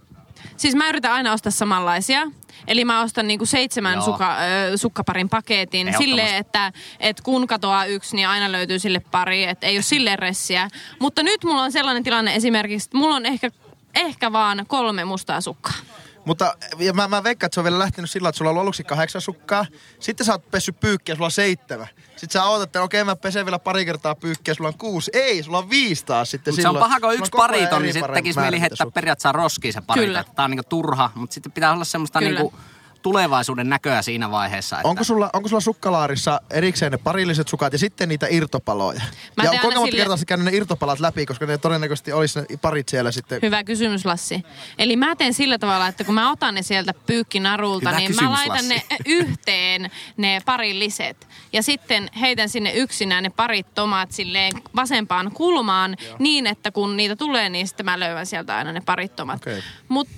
Siis 0.56 0.74
mä 0.74 0.88
yritän 0.88 1.12
aina 1.12 1.32
ostaa 1.32 1.52
samanlaisia. 1.52 2.26
Eli 2.66 2.84
mä 2.84 3.02
ostan 3.02 3.28
niinku 3.28 3.46
seitsemän 3.46 3.94
Joo. 3.94 4.04
suka, 4.04 4.36
ö, 4.72 4.76
sukkaparin 4.76 5.28
paketin 5.28 5.94
silleen, 5.98 6.36
että 6.36 6.72
et 7.00 7.20
kun 7.20 7.46
katoaa 7.46 7.84
yksi, 7.84 8.16
niin 8.16 8.28
aina 8.28 8.52
löytyy 8.52 8.78
sille 8.78 9.00
pari, 9.00 9.44
että 9.44 9.66
ei 9.66 9.76
ole 9.76 9.82
silleen 9.82 10.18
ressiä. 10.18 10.68
Mutta 10.98 11.22
nyt 11.22 11.44
mulla 11.44 11.62
on 11.62 11.72
sellainen 11.72 12.02
tilanne 12.02 12.34
esimerkiksi, 12.34 12.86
että 12.86 12.98
mulla 12.98 13.16
on 13.16 13.26
ehkä, 13.26 13.50
ehkä 13.94 14.32
vaan 14.32 14.64
kolme 14.68 15.04
mustaa 15.04 15.40
sukkaa. 15.40 15.74
Mutta 16.24 16.54
ja 16.78 16.92
mä, 16.92 17.08
mä 17.08 17.24
veikkaan, 17.24 17.46
että 17.46 17.54
se 17.54 17.60
on 17.60 17.64
vielä 17.64 17.78
lähtenyt 17.78 18.10
sillä, 18.10 18.28
että 18.28 18.36
sulla 18.36 18.48
on 18.48 18.52
ollut 18.52 18.62
aluksi 18.62 18.84
kahdeksan 18.84 19.20
sukkaa. 19.20 19.66
Sitten 20.00 20.26
sä 20.26 20.32
oot 20.32 20.50
pessy 20.50 20.72
pyykkiä, 20.72 21.14
sulla 21.14 21.26
on 21.26 21.30
seitsemän. 21.30 21.88
Sitten 22.16 22.30
sä 22.30 22.44
ootat, 22.44 22.68
että 22.68 22.82
okei 22.82 23.04
mä 23.04 23.16
pesen 23.16 23.46
vielä 23.46 23.58
pari 23.58 23.84
kertaa 23.84 24.14
pyykkiä, 24.14 24.54
sulla 24.54 24.68
on 24.68 24.78
kuusi. 24.78 25.10
Ei, 25.14 25.42
sulla 25.42 25.58
on 25.58 25.70
viisi 25.70 26.04
taas 26.04 26.30
sitten 26.30 26.52
Mut 26.52 26.56
se 26.56 26.62
silloin. 26.62 26.82
on 26.82 26.88
paha, 26.88 27.00
kun 27.00 27.14
yksi 27.14 27.30
pariton, 27.36 27.82
niin 27.82 27.92
sitten 27.92 28.14
tekisi 28.14 28.40
mieli 28.40 28.60
heittää 28.60 28.86
periaatteessa 28.94 29.32
roskiin 29.32 29.72
se. 29.72 29.82
Kyllä. 29.94 30.24
Tämä 30.36 30.44
on 30.44 30.50
niinku 30.50 30.66
turha, 30.68 31.10
mutta 31.14 31.34
sitten 31.34 31.52
pitää 31.52 31.72
olla 31.72 31.84
semmoista 31.84 32.18
Kyllä. 32.18 32.40
niinku 32.40 32.54
tulevaisuuden 33.02 33.68
näköä 33.68 34.02
siinä 34.02 34.30
vaiheessa. 34.30 34.76
Että 34.76 34.88
Onko 34.88 35.04
sulla, 35.04 35.30
onko 35.32 35.48
sulla 35.48 35.60
sukkalaarissa 35.60 36.40
erikseen 36.50 36.92
ne 36.92 36.98
parilliset 36.98 37.48
sukat 37.48 37.72
ja 37.72 37.78
sitten 37.78 38.08
niitä 38.08 38.26
irtopaloja? 38.30 39.00
Mä 39.36 39.44
ja 39.44 39.50
aina 39.50 39.62
monta 39.62 39.80
sille- 39.84 39.96
kertaa 39.96 40.16
käynyt 40.26 40.44
ne 40.44 40.56
irtopalat 40.56 41.00
läpi, 41.00 41.26
koska 41.26 41.46
ne 41.46 41.58
todennäköisesti 41.58 42.12
olisi 42.12 42.38
ne 42.40 42.46
parit 42.62 42.88
siellä 42.88 43.12
sitten. 43.12 43.38
Hyvä 43.42 43.64
kysymys, 43.64 44.04
Lassi. 44.04 44.42
Eli 44.78 44.96
mä 44.96 45.16
teen 45.16 45.34
sillä 45.34 45.58
tavalla, 45.58 45.88
että 45.88 46.04
kun 46.04 46.14
mä 46.14 46.30
otan 46.30 46.54
ne 46.54 46.62
sieltä 46.62 46.94
pyykkinarulta, 47.06 47.88
Hyvä 47.88 47.98
niin 47.98 48.06
kysymys, 48.08 48.30
mä 48.30 48.36
laitan 48.36 48.56
Lassi. 48.56 48.68
ne 48.68 48.82
yhteen, 49.06 49.90
ne 50.16 50.40
parilliset. 50.44 51.28
Ja 51.52 51.62
sitten 51.62 52.10
heitän 52.20 52.48
sinne 52.48 52.72
yksinään 52.72 53.22
ne 53.22 53.30
parit 53.30 53.74
tomat 53.74 54.12
silleen 54.12 54.52
vasempaan 54.76 55.30
kulmaan 55.32 55.96
niin, 56.18 56.46
että 56.46 56.70
kun 56.70 56.96
niitä 56.96 57.16
tulee, 57.16 57.48
niin 57.48 57.68
sitten 57.68 57.86
mä 57.86 58.00
löydän 58.00 58.26
sieltä 58.26 58.56
aina 58.56 58.72
ne 58.72 58.80
parit 58.80 59.16
tomat. 59.16 59.36
Okei. 59.36 59.62
Mut 59.88 60.08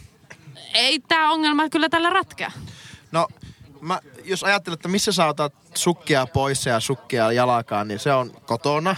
ei 0.75 1.01
tämä 1.01 1.31
ongelma 1.31 1.69
kyllä 1.69 1.89
tällä 1.89 2.11
ratkea. 2.11 2.53
No, 3.13 3.29
mä, 3.81 4.01
jos 4.25 4.45
ajattelet, 4.45 4.79
että 4.79 4.89
missä 4.89 5.13
sä 5.13 5.27
otat 5.27 5.55
sukkia 5.75 6.27
pois 6.27 6.67
ja 6.67 6.81
sukkia 6.81 7.33
jalakaan, 7.33 7.89
niin 7.89 7.99
se 7.99 8.13
on 8.13 8.31
kotona, 8.47 8.97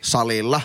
salilla. 0.00 0.60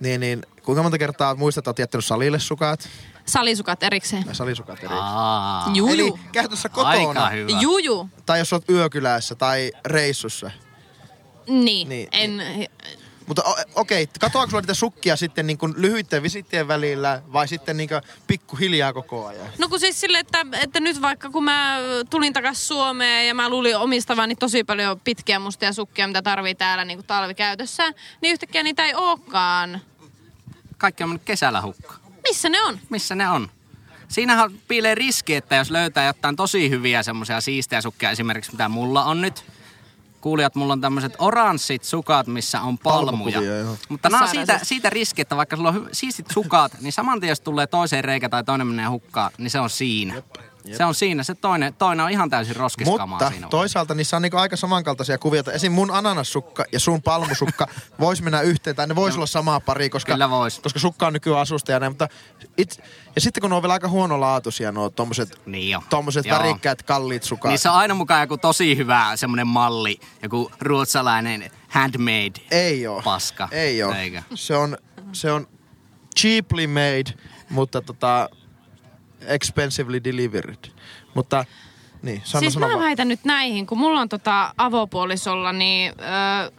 Niin, 0.00 0.20
niin 0.20 0.42
kuinka 0.62 0.82
monta 0.82 0.98
kertaa 0.98 1.34
muistat, 1.34 1.62
että 1.62 1.70
oot 1.70 1.78
jättänyt 1.78 2.04
salille 2.04 2.38
sukat? 2.38 2.88
Salisukat 3.26 3.82
erikseen. 3.82 4.24
Tai 4.24 4.34
salisukat 4.34 4.78
erikseen. 4.78 5.02
Aa, 5.02 5.70
Juju. 5.74 5.92
Eli 5.92 6.12
käytössä 6.32 6.68
kotona. 6.68 6.98
aika 6.98 7.30
hyvä. 7.30 7.60
Juju. 7.60 8.08
Tai 8.26 8.38
jos 8.38 8.52
oot 8.52 8.70
yökylässä 8.70 9.34
tai 9.34 9.72
reissussa. 9.84 10.50
Niin. 11.48 11.88
Niin, 11.88 12.08
en, 12.12 12.42
Mutta 13.28 13.42
okei, 13.74 14.02
okay, 14.02 14.14
katoako 14.20 14.50
sulla 14.50 14.60
niitä 14.60 14.74
sukkia 14.74 15.16
sitten 15.16 15.46
niin 15.46 15.58
kuin 15.58 15.74
lyhyiden 15.76 16.22
visittien 16.22 16.68
välillä 16.68 17.22
vai 17.32 17.48
sitten 17.48 17.76
niin 17.76 17.88
kuin 17.88 18.02
pikkuhiljaa 18.26 18.92
koko 18.92 19.26
ajan? 19.26 19.46
No 19.58 19.68
kun 19.68 19.80
siis 19.80 20.00
sille, 20.00 20.18
että, 20.18 20.46
että 20.62 20.80
nyt 20.80 21.02
vaikka 21.02 21.30
kun 21.30 21.44
mä 21.44 21.78
tulin 22.10 22.32
takas 22.32 22.68
Suomeen 22.68 23.28
ja 23.28 23.34
mä 23.34 23.48
luulin 23.48 23.76
omistavani 23.76 24.36
tosi 24.36 24.64
paljon 24.64 25.00
pitkiä 25.00 25.38
mustia 25.38 25.72
sukkia, 25.72 26.06
mitä 26.06 26.22
tarvii 26.22 26.54
täällä 26.54 26.84
niin 26.84 26.98
kuin 26.98 27.06
talvikäytössä, 27.06 27.92
niin 28.20 28.32
yhtäkkiä 28.32 28.62
niitä 28.62 28.84
ei 28.84 28.94
olekaan. 28.94 29.80
Kaikki 30.78 31.02
on 31.02 31.08
mennyt 31.08 31.24
kesällä 31.24 31.62
hukkaan. 31.62 32.00
Missä 32.28 32.48
ne 32.48 32.62
on? 32.62 32.78
Missä 32.90 33.14
ne 33.14 33.28
on? 33.28 33.50
Siinähän 34.08 34.50
piilee 34.68 34.94
riski, 34.94 35.34
että 35.34 35.56
jos 35.56 35.70
löytää 35.70 36.06
jotain 36.06 36.36
tosi 36.36 36.70
hyviä 36.70 37.02
semmoisia 37.02 37.40
siistejä 37.40 37.80
sukkia, 37.80 38.10
esimerkiksi 38.10 38.52
mitä 38.52 38.68
mulla 38.68 39.04
on 39.04 39.20
nyt. 39.20 39.44
Kuulijat, 40.28 40.54
mulla 40.54 40.72
on 40.72 40.80
tämmöiset 40.80 41.12
oranssit 41.18 41.84
sukat, 41.84 42.26
missä 42.26 42.60
on 42.60 42.78
palmuja. 42.78 43.40
Mutta 43.88 44.08
nämä 44.08 44.22
on 44.22 44.28
siitä, 44.28 44.58
siis. 44.58 44.68
siitä 44.68 44.90
riski, 44.90 45.22
että 45.22 45.36
vaikka 45.36 45.56
sulla 45.56 45.68
on 45.68 45.74
hy- 45.74 45.88
siistit 45.92 46.26
sukat, 46.30 46.80
niin 46.80 46.92
saman 46.92 47.20
tien 47.20 47.28
jos 47.28 47.40
tulee 47.40 47.66
toiseen 47.66 48.04
reikä 48.04 48.28
tai 48.28 48.44
toinen 48.44 48.66
menee 48.66 48.86
hukkaan, 48.86 49.30
niin 49.38 49.50
se 49.50 49.60
on 49.60 49.70
siinä. 49.70 50.22
Se 50.76 50.84
on 50.84 50.94
siinä. 50.94 51.22
Se 51.22 51.34
toinen, 51.34 51.74
toinen 51.74 52.04
on 52.04 52.10
ihan 52.10 52.30
täysin 52.30 52.56
roskiskamaa 52.56 53.06
Mutta 53.06 53.30
siinä. 53.30 53.48
toisaalta 53.48 53.94
niissä 53.94 54.16
on 54.16 54.22
niinku 54.22 54.36
aika 54.36 54.56
samankaltaisia 54.56 55.18
kuvioita. 55.18 55.52
Esim. 55.52 55.72
mun 55.72 55.90
ananassukka 55.90 56.64
ja 56.72 56.80
sun 56.80 57.02
palmusukka 57.02 57.66
vois 58.00 58.22
mennä 58.22 58.40
yhteen, 58.40 58.76
tai 58.76 58.86
ne 58.86 58.96
vois 58.96 59.16
olla 59.16 59.26
samaa 59.26 59.60
pari, 59.60 59.90
koska, 59.90 60.12
Kyllä 60.12 60.30
vois. 60.30 60.58
koska 60.60 60.78
sukka 60.78 61.06
on 61.06 61.12
nykyään 61.12 61.40
asusta 61.40 61.72
ja 61.72 61.80
näin. 61.80 61.92
Mutta 61.92 62.08
it, 62.58 62.80
ja 63.14 63.20
sitten 63.20 63.40
kun 63.40 63.50
ne 63.50 63.56
on 63.56 63.62
vielä 63.62 63.72
aika 63.72 63.88
huonolaatuisia, 63.88 64.72
nuo 64.72 64.90
tommoset, 64.90 65.40
Niin 65.46 65.70
jo. 65.70 65.82
tommoset 65.90 66.26
Joo. 66.26 66.38
värikkäät, 66.38 66.82
kalliit 66.82 67.22
sukat. 67.22 67.50
Niissä 67.50 67.72
on 67.72 67.78
aina 67.78 67.94
mukaan 67.94 68.20
joku 68.20 68.38
tosi 68.38 68.76
hyvä 68.76 69.12
semmoinen 69.16 69.46
malli, 69.46 70.00
joku 70.22 70.50
ruotsalainen 70.60 71.50
handmade 71.68 72.40
Ei 72.50 72.86
oo. 72.86 73.02
paska. 73.02 73.48
Ei 73.50 73.82
oo. 73.82 73.94
Se 74.34 74.56
on, 74.56 74.78
se 75.12 75.32
on 75.32 75.46
cheaply 76.18 76.66
made, 76.66 77.14
mutta 77.50 77.80
tota, 77.82 78.28
expensively 79.26 80.04
delivered. 80.04 80.70
Mutta 81.14 81.44
niin, 82.02 82.22
sano, 82.24 82.40
siis 82.40 82.54
sano 82.54 82.66
mä 82.66 82.72
vaan. 82.72 82.84
väitän 82.84 83.08
nyt 83.08 83.24
näihin, 83.24 83.66
kun 83.66 83.78
mulla 83.78 84.00
on 84.00 84.08
tota 84.08 84.54
avopuolisolla, 84.58 85.52
niin... 85.52 85.92
Öö, 86.00 86.50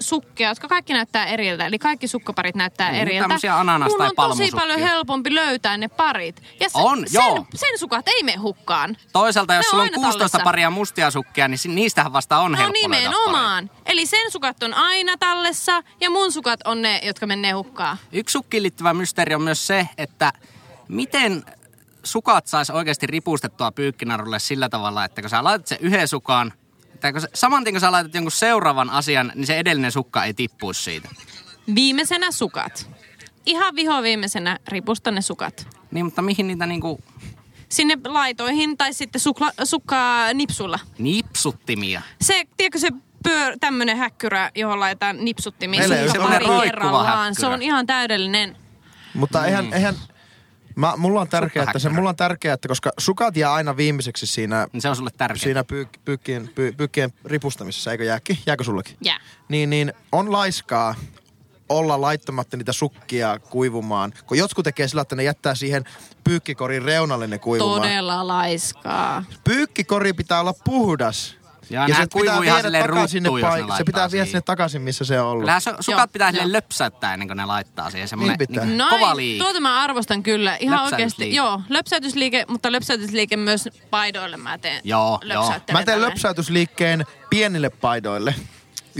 sukkia, 0.00 0.48
jotka 0.48 0.68
kaikki 0.68 0.92
näyttää 0.92 1.26
eriltä. 1.26 1.66
Eli 1.66 1.78
kaikki 1.78 2.08
sukkaparit 2.08 2.54
näyttää 2.54 2.90
Niin, 2.90 3.00
eriltä. 3.02 3.20
tämmösiä 3.28 3.54
ananas- 3.60 3.88
Mun 3.88 3.98
tai 3.98 4.06
on 4.16 4.30
tosi 4.30 4.50
paljon 4.50 4.78
helpompi 4.80 5.34
löytää 5.34 5.76
ne 5.76 5.88
parit. 5.88 6.42
Ja 6.60 6.68
se, 6.68 6.78
On, 6.78 6.98
sen, 6.98 7.14
joo. 7.24 7.46
sen 7.54 7.78
sukat 7.78 8.08
ei 8.08 8.22
mene 8.22 8.38
hukkaan. 8.38 8.96
Toisaalta, 9.12 9.54
jos 9.54 9.64
Ne 9.64 9.66
on 9.68 9.70
sulla 9.70 9.82
on 9.82 9.86
aina 9.88 9.94
16 9.94 10.18
tallessa. 10.18 10.38
paria 10.44 10.70
mustia 10.70 11.10
sukkia, 11.10 11.48
niin 11.48 11.58
niistähän 11.66 12.12
vasta 12.12 12.38
on 12.38 12.52
No 12.52 12.58
helppo 12.58 12.78
löytää 12.78 12.88
pari. 12.88 13.00
nimenomaan. 13.08 13.70
Eli 13.86 14.06
sen 14.06 14.30
sukat 14.30 14.62
on 14.62 14.74
aina 14.74 15.16
tallessa 15.16 15.82
ja 16.00 16.10
mun 16.10 16.32
sukat 16.32 16.60
on 16.64 16.82
ne, 16.82 17.00
jotka 17.04 17.26
menee 17.26 17.52
hukkaan. 17.52 17.96
Yksi 18.12 18.32
sukkiin 18.32 18.62
liittyvä 18.62 18.94
mysteeri 18.94 19.34
on 19.34 19.42
myös 19.42 19.66
se, 19.66 19.88
että 19.98 20.32
miten 20.88 21.44
sukat 22.04 22.46
sais 22.46 22.70
oikeasti 22.70 23.06
ripustettua 23.06 23.72
pyykkinarulle 23.72 24.38
sillä 24.38 24.68
tavalla, 24.68 25.04
että 25.04 25.20
kun 25.20 25.30
sä 25.30 25.44
laitat 25.44 25.66
sen 25.66 25.78
yhden 25.80 26.08
sukan, 26.08 26.52
että 26.94 27.12
kun 27.12 27.20
sä, 27.20 27.28
saman 27.34 27.64
tien 27.64 27.74
kun 27.74 27.80
sä 27.80 27.92
laitat 27.92 28.14
jonkun 28.14 28.32
seuraavan 28.32 28.90
asian, 28.90 29.32
niin 29.34 29.46
se 29.46 29.58
edellinen 29.58 29.92
sukka 29.92 30.24
ei 30.24 30.34
tippuisi 30.34 30.82
siitä. 30.82 31.08
Viimeisenä 31.74 32.30
sukat. 32.30 32.90
Ihan 33.46 33.74
viho 33.76 34.02
viimeisenä 34.02 34.58
ripusta 34.68 35.10
ne 35.10 35.20
sukat. 35.22 35.66
Niin, 35.90 36.04
mutta 36.04 36.22
mihin 36.22 36.46
niitä 36.46 36.66
niinku 36.66 37.00
Sinne 37.68 37.98
laitoihin 38.04 38.76
tai 38.76 38.92
sitten 38.94 39.20
sukla, 39.20 39.50
sukkaa 39.64 40.34
nipsulla. 40.34 40.78
nipsuttimia? 40.98 42.02
Se, 42.20 42.44
tiedätkö 42.56 42.78
se 42.78 42.88
pyör, 43.22 43.56
tämmönen 43.60 43.96
häkkyrä, 43.96 44.50
johon 44.54 44.80
laitetaan 44.80 45.24
nipsuttimia. 45.24 45.88
Se 45.88 46.06
häkkyrä. 46.06 46.90
on 47.54 47.62
ihan 47.62 47.86
täydellinen. 47.86 48.56
Mutta 49.14 49.46
eihän, 49.46 49.64
Mm. 49.64 49.72
eihän 49.72 49.94
mä, 50.76 50.92
mulla 50.96 51.20
on 51.20 51.28
tärkeää, 51.28 51.62
että 51.64 51.78
se, 51.78 51.88
mulla 51.88 52.08
on 52.08 52.16
tärkeää, 52.16 52.54
että 52.54 52.68
koska 52.68 52.90
sukat 52.98 53.36
jää 53.36 53.52
aina 53.52 53.76
viimeiseksi 53.76 54.26
siinä, 54.26 54.68
Niin 54.72 54.80
se 54.82 54.88
on 54.88 54.96
sulle 54.96 55.10
tärkeää. 55.16 55.42
siinä 55.42 55.64
pyy, 55.64 55.88
pyykkien, 56.04 56.50
py, 56.54 56.72
pyykkien 56.72 57.12
ripustamisessa, 57.24 57.92
eikö 57.92 58.04
jääkin? 58.04 58.38
Jääkö 58.46 58.64
sullekin? 58.64 58.96
Jää. 59.04 59.20
Niin, 59.48 59.70
niin 59.70 59.92
on 60.12 60.32
laiskaa 60.32 60.94
olla 61.68 62.00
laittamatta 62.00 62.56
niitä 62.56 62.72
sukkia 62.72 63.38
kuivumaan. 63.38 64.12
Kun 64.26 64.38
jotkut 64.38 64.64
tekee 64.64 64.88
sillä, 64.88 65.02
että 65.02 65.16
ne 65.16 65.22
jättää 65.22 65.54
siihen 65.54 65.84
pyykkikorin 66.24 66.82
reunalle 66.82 67.26
ne 67.26 67.38
kuivumaan. 67.38 67.82
Todella 67.82 68.26
laiskaa. 68.28 69.24
Pyykkikori 69.44 70.12
pitää 70.12 70.40
olla 70.40 70.54
puhdas. 70.64 71.36
Ja 71.70 71.88
nehän 71.88 72.08
kuivuu 72.12 72.42
ihan 72.42 72.62
silleen 72.62 72.84
takaisin 72.86 73.26
ruttuun, 73.26 73.40
jos 73.40 73.54
ne 73.54 73.62
paik- 73.66 73.76
Se 73.76 73.84
pitää 73.84 74.10
viedä 74.10 74.24
sinne 74.26 74.40
takaisin, 74.40 74.82
missä 74.82 75.04
se 75.04 75.20
on 75.20 75.26
ollut. 75.28 75.42
Kyllähän 75.42 75.62
su- 75.62 75.76
sukat 75.80 75.98
Joo, 76.00 76.06
pitää 76.12 76.30
joo. 76.30 76.40
sille 76.42 76.52
löpsäyttää 76.52 77.12
ennen 77.14 77.28
kuin 77.28 77.36
ne 77.36 77.44
laittaa 77.44 77.90
siihen. 77.90 78.08
Semmoinen 78.08 78.36
Niin 78.38 78.48
pitää. 78.48 78.64
niinku 78.64 78.78
Noin, 78.84 79.00
kova 79.00 79.16
liike. 79.16 79.44
tuota 79.44 79.60
mä 79.60 79.80
arvostan 79.82 80.22
kyllä. 80.22 80.56
Ihan 80.60 80.84
oikeasti. 80.84 81.34
Joo, 81.34 81.60
löpsäytysliike, 81.68 82.44
mutta 82.48 82.72
löpsäytysliike 82.72 83.36
myös 83.36 83.68
paidoille 83.90 84.36
mä 84.36 84.58
teen. 84.58 84.80
Joo, 84.84 85.18
joo. 85.24 85.54
Mä 85.72 85.82
teen 85.84 86.00
löpsäytysliikkeen 86.02 87.04
pienille 87.30 87.70
paidoille. 87.70 88.34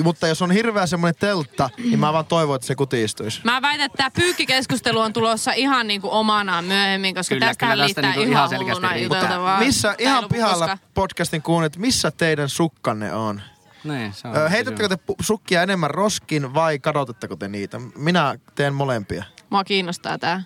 Mutta 0.03 0.29
jos 0.29 0.43
on 0.43 0.51
hirveä 0.51 0.87
semmoinen 0.87 1.21
teltta, 1.21 1.71
niin 1.79 1.99
mä 1.99 2.13
vaan 2.13 2.27
toivon, 2.27 2.57
että 2.57 2.67
se 2.67 2.75
kutistuisi. 2.75 3.41
Mä 3.45 3.63
väitän, 3.63 3.87
että 3.87 3.97
tämä 3.97 4.11
pyykkikeskustelu 4.11 5.01
on 5.01 5.13
tulossa 5.13 5.53
ihan 5.53 5.87
niinku 5.87 6.09
omanaan 6.11 6.65
myöhemmin, 6.65 7.15
koska 7.15 7.35
Kyllä, 7.35 7.47
tästähän 7.47 7.75
kyllä, 7.75 7.85
tästä 7.85 8.01
liittää 8.03 8.17
niinku 8.17 8.33
ihan, 8.33 8.49
ihan 8.55 8.71
selkeästi 8.71 9.03
juteltavaa. 9.03 9.59
Missä 9.59 9.95
ihan 9.99 10.25
pihalla 10.33 10.55
koskaan. 10.55 10.79
podcastin 10.95 11.43
kuunnit, 11.43 11.77
missä 11.77 12.11
teidän 12.11 12.49
sukkanne 12.49 13.13
on? 13.15 13.43
Niin, 13.85 14.13
se 14.13 14.29
on 14.29 14.51
heitättekö 14.51 14.89
te 14.89 14.99
sukkia 15.21 15.63
enemmän 15.63 15.91
roskin 15.91 16.55
vai 16.55 16.79
kadotetteko 16.79 17.37
te 17.37 17.49
niitä? 17.49 17.81
Minä 17.97 18.39
teen 18.55 18.75
molempia. 18.75 19.25
Mua 19.51 19.65
kiinnostaa 19.65 20.19
tää. 20.19 20.43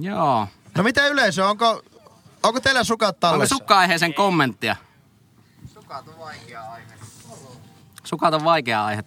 Joo. 0.00 0.48
No 0.76 0.82
mitä 0.82 1.06
yleisö, 1.06 1.46
onko, 1.46 1.82
onko 2.42 2.60
teillä 2.60 2.84
sukat 2.84 3.08
Onko 3.08 3.20
tallessa? 3.20 3.54
sukka-aiheeseen 3.56 4.14
kommenttia? 4.14 4.76
Sukat 5.74 6.08
on 6.08 6.18
vaikea 6.18 6.62
aihe, 6.62 6.93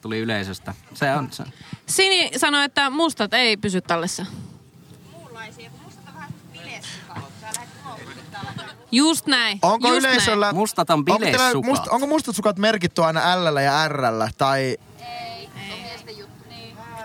tuli 0.01 0.19
yleisöstä. 0.19 0.73
Se 0.93 1.11
on 1.13 1.31
se. 1.31 1.43
Sini 1.85 2.31
sanoi, 2.37 2.65
että 2.65 2.89
mustat 2.89 3.33
ei 3.33 3.57
pysy 3.57 3.81
tallessa. 3.81 4.25
Just 8.91 9.27
näin. 9.27 9.59
Onko 9.61 9.87
just 9.87 9.99
yleisöllä... 9.99 10.53
Mustat 10.53 10.89
on 10.89 11.03
onko, 11.09 11.61
must, 11.61 11.87
onko 11.87 12.07
mustat 12.07 12.35
sukat 12.35 12.57
merkitty 12.57 13.03
aina 13.03 13.43
L 13.43 13.57
ja 13.57 13.87
R? 13.87 14.01
Tai 14.37 14.77
Näin. 14.99 15.49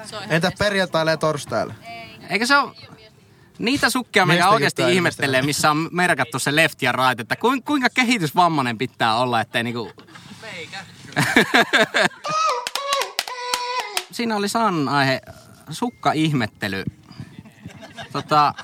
Se 0.04 0.16
on 0.16 0.22
entä 0.28 0.52
perjantaille 0.58 1.10
ja 1.10 1.16
torstaille? 1.16 1.74
Eikö 2.30 2.46
se 2.46 2.56
ole 2.56 2.76
niitä 3.58 3.90
sukkia, 3.90 4.26
mikä 4.26 4.34
Miesten 4.34 4.54
oikeasti 4.54 4.82
ihmettelee, 4.92 5.42
missä 5.42 5.70
on 5.70 5.88
merkattu 5.92 6.38
se 6.38 6.56
left 6.56 6.82
ja 6.82 6.92
right, 6.92 7.20
että 7.20 7.36
kuinka, 7.36 7.66
kuinka 7.66 7.88
kehitysvammainen 7.94 8.78
pitää 8.78 9.16
olla, 9.16 9.40
ettei 9.40 9.62
niinku... 9.62 9.92
Siinä 14.12 14.36
oli 14.36 14.48
San 14.48 14.88
aihe, 14.88 15.20
sukka-ihmettely. 15.70 16.84
Tota, 18.12 18.54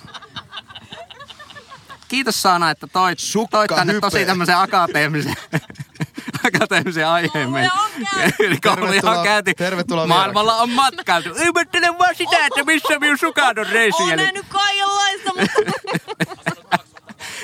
kiitos 2.08 2.42
Saana, 2.42 2.70
että 2.70 2.86
toit, 2.86 3.18
toit 3.50 3.68
tänne 3.68 3.92
tosi 3.92 4.00
Sukkahype. 4.02 4.26
tämmöisen 4.26 4.56
akateemisen, 4.58 5.34
akateemisen 6.46 7.08
aiheen. 7.08 7.48
Kouluja 7.50 7.72
on 7.72 7.90
käyty. 8.14 8.46
Eli 8.46 8.56
kouluja 8.60 8.86
on 8.86 8.94
Tervetuloa- 8.94 9.24
käyty. 9.24 9.54
tervetuloa 9.54 10.06
Maailmalla 10.06 10.54
on 10.56 10.70
matkailtu. 10.70 11.28
Ihmettelen 11.42 11.98
vaan 11.98 12.14
sitä, 12.14 12.46
että 12.46 12.64
missä 12.64 12.98
minun 12.98 13.18
sukat 13.18 13.58
on 13.58 13.66
reissuja. 13.66 14.08
Oon 14.08 14.16
nähnyt 14.16 14.46
kaikenlaista, 14.48 15.32
mutta 15.34 15.52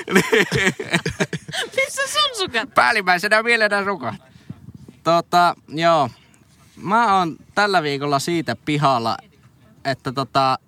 missä 1.75 2.01
sun 2.07 2.29
sukat? 2.37 2.73
Päällimmäisenä 2.75 3.43
mielenä 3.43 3.83
sukat. 3.85 4.15
Tota, 5.05 5.55
joo. 5.67 6.09
Mä 6.75 7.17
oon 7.17 7.37
tällä 7.55 7.83
viikolla 7.83 8.19
siitä 8.19 8.55
pihalla, 8.65 9.17
että 9.83 10.11
tota, 10.11 10.59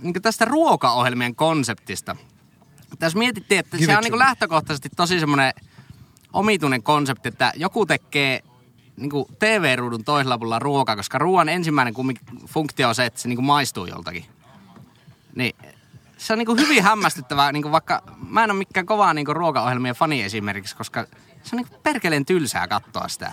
niin 0.00 0.22
tästä 0.22 0.44
ruokaohjelmien 0.44 1.34
konseptista. 1.34 2.16
Tässä 2.98 3.18
mietittiin, 3.18 3.58
että 3.58 3.76
Give 3.76 3.92
se 3.92 3.98
on 3.98 4.04
niin 4.04 4.18
lähtökohtaisesti 4.18 4.88
tosi 4.96 5.20
semmoinen 5.20 5.52
omituinen 6.32 6.82
konsepti, 6.82 7.28
että 7.28 7.52
joku 7.56 7.86
tekee 7.86 8.40
niin 8.96 9.10
TV-ruudun 9.38 10.04
toisella 10.04 10.38
puolella 10.38 10.58
ruokaa, 10.58 10.96
koska 10.96 11.18
ruoan 11.18 11.48
ensimmäinen 11.48 11.94
funktio 12.46 12.88
on 12.88 12.94
se, 12.94 13.06
että 13.06 13.20
se 13.20 13.28
niin 13.28 13.44
maistuu 13.44 13.86
joltakin. 13.86 14.24
Niin 15.34 15.56
se 16.16 16.32
on 16.32 16.38
niin 16.38 16.58
hyvin 16.58 16.82
hämmästyttävää, 16.82 17.52
niin 17.52 17.72
vaikka 17.72 18.02
mä 18.28 18.44
en 18.44 18.50
ole 18.50 18.58
mikään 18.58 18.86
kovaa 18.86 19.14
niin 19.14 19.26
ruokaohjelmien 19.26 19.94
fani 19.94 20.22
esimerkiksi, 20.22 20.76
koska 20.76 21.06
se 21.42 21.56
on 21.56 21.62
niin 21.62 21.80
perkeleen 21.82 22.26
tylsää 22.26 22.68
katsoa 22.68 23.08
sitä. 23.08 23.32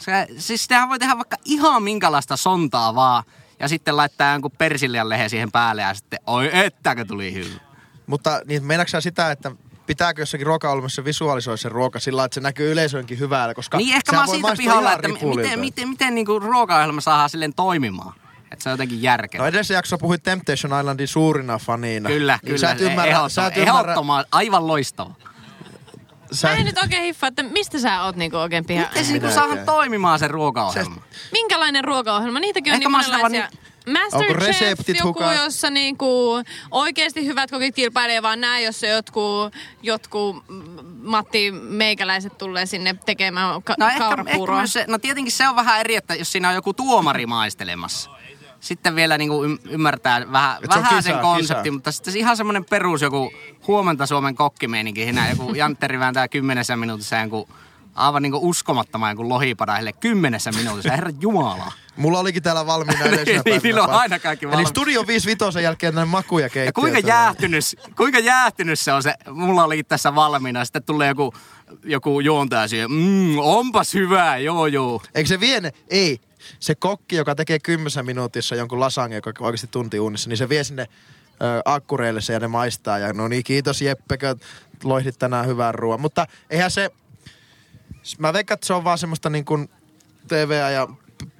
Se, 0.00 0.26
siis 0.38 0.62
sitähän 0.62 0.88
voi 0.88 0.98
tehdä 0.98 1.16
vaikka 1.16 1.36
ihan 1.44 1.82
minkälaista 1.82 2.36
sontaa 2.36 2.94
vaan, 2.94 3.24
ja 3.60 3.68
sitten 3.68 3.96
laittaa 3.96 4.32
jonkun 4.32 4.50
persiljan 4.58 5.08
lehen 5.08 5.30
siihen 5.30 5.52
päälle, 5.52 5.82
ja 5.82 5.94
sitten 5.94 6.18
oi 6.26 6.50
ettäkö 6.52 7.04
tuli 7.04 7.34
hyvä. 7.34 7.60
Mutta 8.06 8.40
niin 8.46 8.64
meinaatko 8.64 8.90
sä 8.90 9.00
sitä, 9.00 9.30
että 9.30 9.50
pitääkö 9.86 10.22
jossakin 10.22 10.46
ruokaohjelmassa 10.46 11.04
visualisoida 11.04 11.56
se 11.56 11.68
ruoka 11.68 12.00
sillä 12.00 12.24
että 12.24 12.34
se 12.34 12.40
näkyy 12.40 12.72
yleisönkin 12.72 13.18
hyvällä, 13.18 13.54
koska 13.54 13.76
Niin 13.78 13.96
ehkä 13.96 14.12
mä 14.16 14.26
siitä 14.26 14.54
pihalla, 14.58 14.92
että 14.92 15.08
mi- 15.08 15.14
ripulilta. 15.14 15.42
miten, 15.42 15.60
miten, 15.60 15.88
miten 15.88 16.14
niin 16.14 16.26
ruokaohjelma 16.26 17.00
saadaan 17.00 17.30
silleen 17.30 17.54
toimimaan. 17.54 18.12
Että 18.52 18.62
se 18.62 18.68
on 18.68 18.72
jotenkin 18.72 19.02
järkevää. 19.02 19.44
No 19.44 19.48
edellisessä 19.48 19.74
jaksossa 19.74 19.98
puhuit 19.98 20.22
Temptation 20.22 20.80
Islandin 20.80 21.08
suurina 21.08 21.58
fanina. 21.58 22.08
Kyllä, 22.08 22.38
niin 22.42 22.46
kyllä. 22.46 22.58
Sä 22.58 22.70
et 22.70 22.80
ymmärrä, 22.80 23.28
sä 23.28 23.46
et 23.46 23.56
ymmärrä, 23.56 23.94
aivan 24.32 24.66
loistava. 24.66 25.14
Sä, 26.32 26.48
Mä 26.48 26.54
en 26.54 26.64
nyt 26.66 26.78
oikein 26.82 27.02
hiffaa, 27.02 27.28
että 27.28 27.42
mistä 27.42 27.78
sä 27.78 28.02
oot 28.02 28.16
niinku 28.16 28.36
oikein 28.36 28.64
piha. 28.64 28.82
Miten 28.88 29.04
se 29.04 29.12
niinku 29.12 29.30
saadaan 29.30 29.58
toimimaan 29.66 30.18
se 30.18 30.28
ruokaohjelma? 30.28 31.02
Minkälainen 31.32 31.84
ruokaohjelma? 31.84 32.40
Niitäkin 32.40 32.72
on 32.72 32.74
Ehkä 32.74 32.88
niin 32.88 32.90
monenlaisia. 33.06 33.40
vaan 33.40 33.50
Masterchef, 34.12 34.78
joku, 34.88 35.08
hukas? 35.08 35.36
jossa 35.44 35.70
niinku 35.70 36.42
oikeasti 36.70 37.26
hyvät 37.26 37.50
kokit 37.50 37.74
kilpailee, 37.74 38.22
vaan 38.22 38.40
nää, 38.40 38.60
jossa 38.60 38.86
jotkut, 38.86 39.54
jotkut 39.82 40.48
mm, 40.48 40.62
Matti 41.02 41.50
Meikäläiset 41.52 42.38
tulee 42.38 42.66
sinne 42.66 42.96
tekemään 43.06 43.62
ka- 43.62 43.74
No 43.78 43.88
ehkä, 43.88 44.04
ehkä 44.26 44.66
se, 44.66 44.84
no 44.88 44.98
tietenkin 44.98 45.32
se 45.32 45.48
on 45.48 45.56
vähän 45.56 45.80
eri, 45.80 45.94
että 45.96 46.14
jos 46.14 46.32
siinä 46.32 46.48
on 46.48 46.54
joku 46.54 46.74
tuomari 46.74 47.26
maistelemassa. 47.26 48.10
Sitten 48.60 48.96
vielä 48.96 49.18
niinku 49.18 49.44
ym- 49.44 49.58
ymmärtää 49.70 50.32
vähän, 50.32 50.56
Et 50.56 50.72
se 50.72 50.78
vähän 50.78 50.88
kisa, 50.96 51.02
sen 51.02 51.18
konseptin, 51.18 51.62
kisa. 51.62 51.72
mutta 51.72 51.92
sitten 51.92 52.16
ihan 52.16 52.36
semmoinen 52.36 52.64
perus 52.64 53.02
joku 53.02 53.32
huomenta 53.66 54.06
Suomen 54.06 54.34
kokkimeininki. 54.34 55.02
Siinä 55.04 55.30
joku 55.30 55.54
Jantteri 55.60 55.98
vääntää 55.98 56.28
kymmenessä 56.28 56.76
minuutissa 56.76 57.16
jonkun 57.16 57.48
aivan 57.94 58.22
niinku 58.22 58.38
uskomattoman 58.48 59.10
jonkun 59.10 59.28
lohipadahille 59.28 59.92
kymmenessä 59.92 60.52
minuutissa. 60.52 60.90
Herra 60.90 61.10
Jumala. 61.20 61.72
Mulla 61.96 62.18
olikin 62.18 62.42
täällä 62.42 62.66
valmiina 62.66 63.00
edellisenä 63.04 63.24
Niin, 63.32 63.42
päivänä. 63.44 63.60
niillä 63.62 63.82
on 63.82 63.90
aina 63.90 64.18
kaikki 64.18 64.44
Eli 64.46 64.50
valmiina. 64.50 64.68
Studio 64.68 65.06
5 65.06 65.28
jälkeen 65.62 65.94
tänne 65.94 66.04
makuja 66.10 66.48
keittiöön. 66.48 66.66
Ja 66.66 66.72
kuinka 66.72 66.98
jäähtynyt, 66.98 67.64
kuinka 67.96 68.18
jäähtynyt 68.18 68.78
se 68.78 68.92
on 68.92 69.02
se, 69.02 69.14
mulla 69.30 69.64
olikin 69.64 69.86
tässä 69.86 70.14
valmiina, 70.14 70.64
sitten 70.64 70.82
tulee 70.82 71.08
joku, 71.08 71.32
joku 71.84 72.20
juontaja 72.20 72.68
siihen, 72.68 72.90
mmm, 72.90 73.38
onpas 73.38 73.94
hyvää, 73.94 74.38
joo 74.38 74.66
joo. 74.66 75.02
Eikö 75.14 75.28
se 75.28 75.40
vie 75.40 75.60
ne? 75.60 75.72
Ei. 75.90 76.20
Se 76.60 76.74
kokki, 76.74 77.16
joka 77.16 77.34
tekee 77.34 77.58
kymmenessä 77.58 78.02
minuutissa 78.02 78.54
jonkun 78.54 78.80
lasagne, 78.80 79.16
joka 79.16 79.32
oikeasti 79.40 79.66
tunti 79.66 80.00
uunissa, 80.00 80.28
niin 80.28 80.36
se 80.36 80.48
vie 80.48 80.64
sinne 80.64 80.82
ö, 80.82 81.62
akkureille 81.64 82.20
se 82.20 82.32
ja 82.32 82.40
ne 82.40 82.48
maistaa. 82.48 82.98
Ja 82.98 83.12
no 83.12 83.28
niin, 83.28 83.44
kiitos 83.44 83.82
Jeppekö, 83.82 84.36
loihdit 84.84 85.18
tänään 85.18 85.46
hyvän 85.46 85.74
ruoan. 85.74 86.00
Mutta 86.00 86.26
eihän 86.50 86.70
se, 86.70 86.90
mä 88.18 88.32
veikkaan, 88.32 88.54
että 88.56 88.66
se 88.66 88.72
on 88.74 88.84
vaan 88.84 88.98
semmoista 88.98 89.30
niin 89.30 89.44
kuin 89.44 89.70
TVä 90.28 90.70
ja 90.70 90.88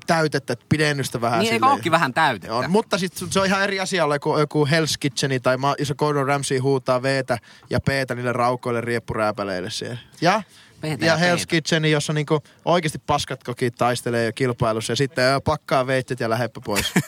täytettä, 0.07 0.53
että 0.53 0.64
pidennystä 0.68 1.20
vähän 1.20 1.40
Niin 1.40 1.55
silleen. 1.55 1.73
olekin 1.73 1.92
vähän 1.92 2.14
täytettä? 2.14 2.55
On, 2.55 2.70
mutta 2.70 2.99
sitten 2.99 3.33
se 3.33 3.40
on 3.40 3.46
ihan 3.46 3.62
eri 3.62 3.81
asia 3.81 4.05
olla 4.05 4.14
joku, 4.14 4.38
joku 4.38 4.66
Hell's 4.66 4.94
Kitcheni 5.01 5.40
tai 5.40 5.57
ma- 5.57 5.75
jos 5.79 5.92
Gordon 5.96 6.27
Ramsay 6.27 6.59
huutaa 6.59 7.03
veetä 7.03 7.38
ja 7.70 7.81
peetä 7.81 8.14
niille 8.14 8.33
raukoille 8.33 8.81
rieppurääpäleille 8.81 9.70
siellä. 9.70 9.99
Ja, 10.20 10.42
Peetä 10.80 11.06
ja, 11.06 11.12
ja 11.12 11.18
Hell's 11.18 11.36
peetä. 11.36 11.46
Kitcheni, 11.46 11.90
jossa 11.90 12.12
niinku 12.12 12.42
oikeasti 12.64 12.98
paskat 13.06 13.44
kokit 13.44 13.74
taistelee 13.74 14.24
jo 14.24 14.32
kilpailussa 14.32 14.92
ja 14.92 14.96
sitten 14.96 15.42
pakkaa 15.44 15.86
veitset 15.86 16.20
ja 16.20 16.30
läheppä 16.30 16.60
pois. 16.64 16.92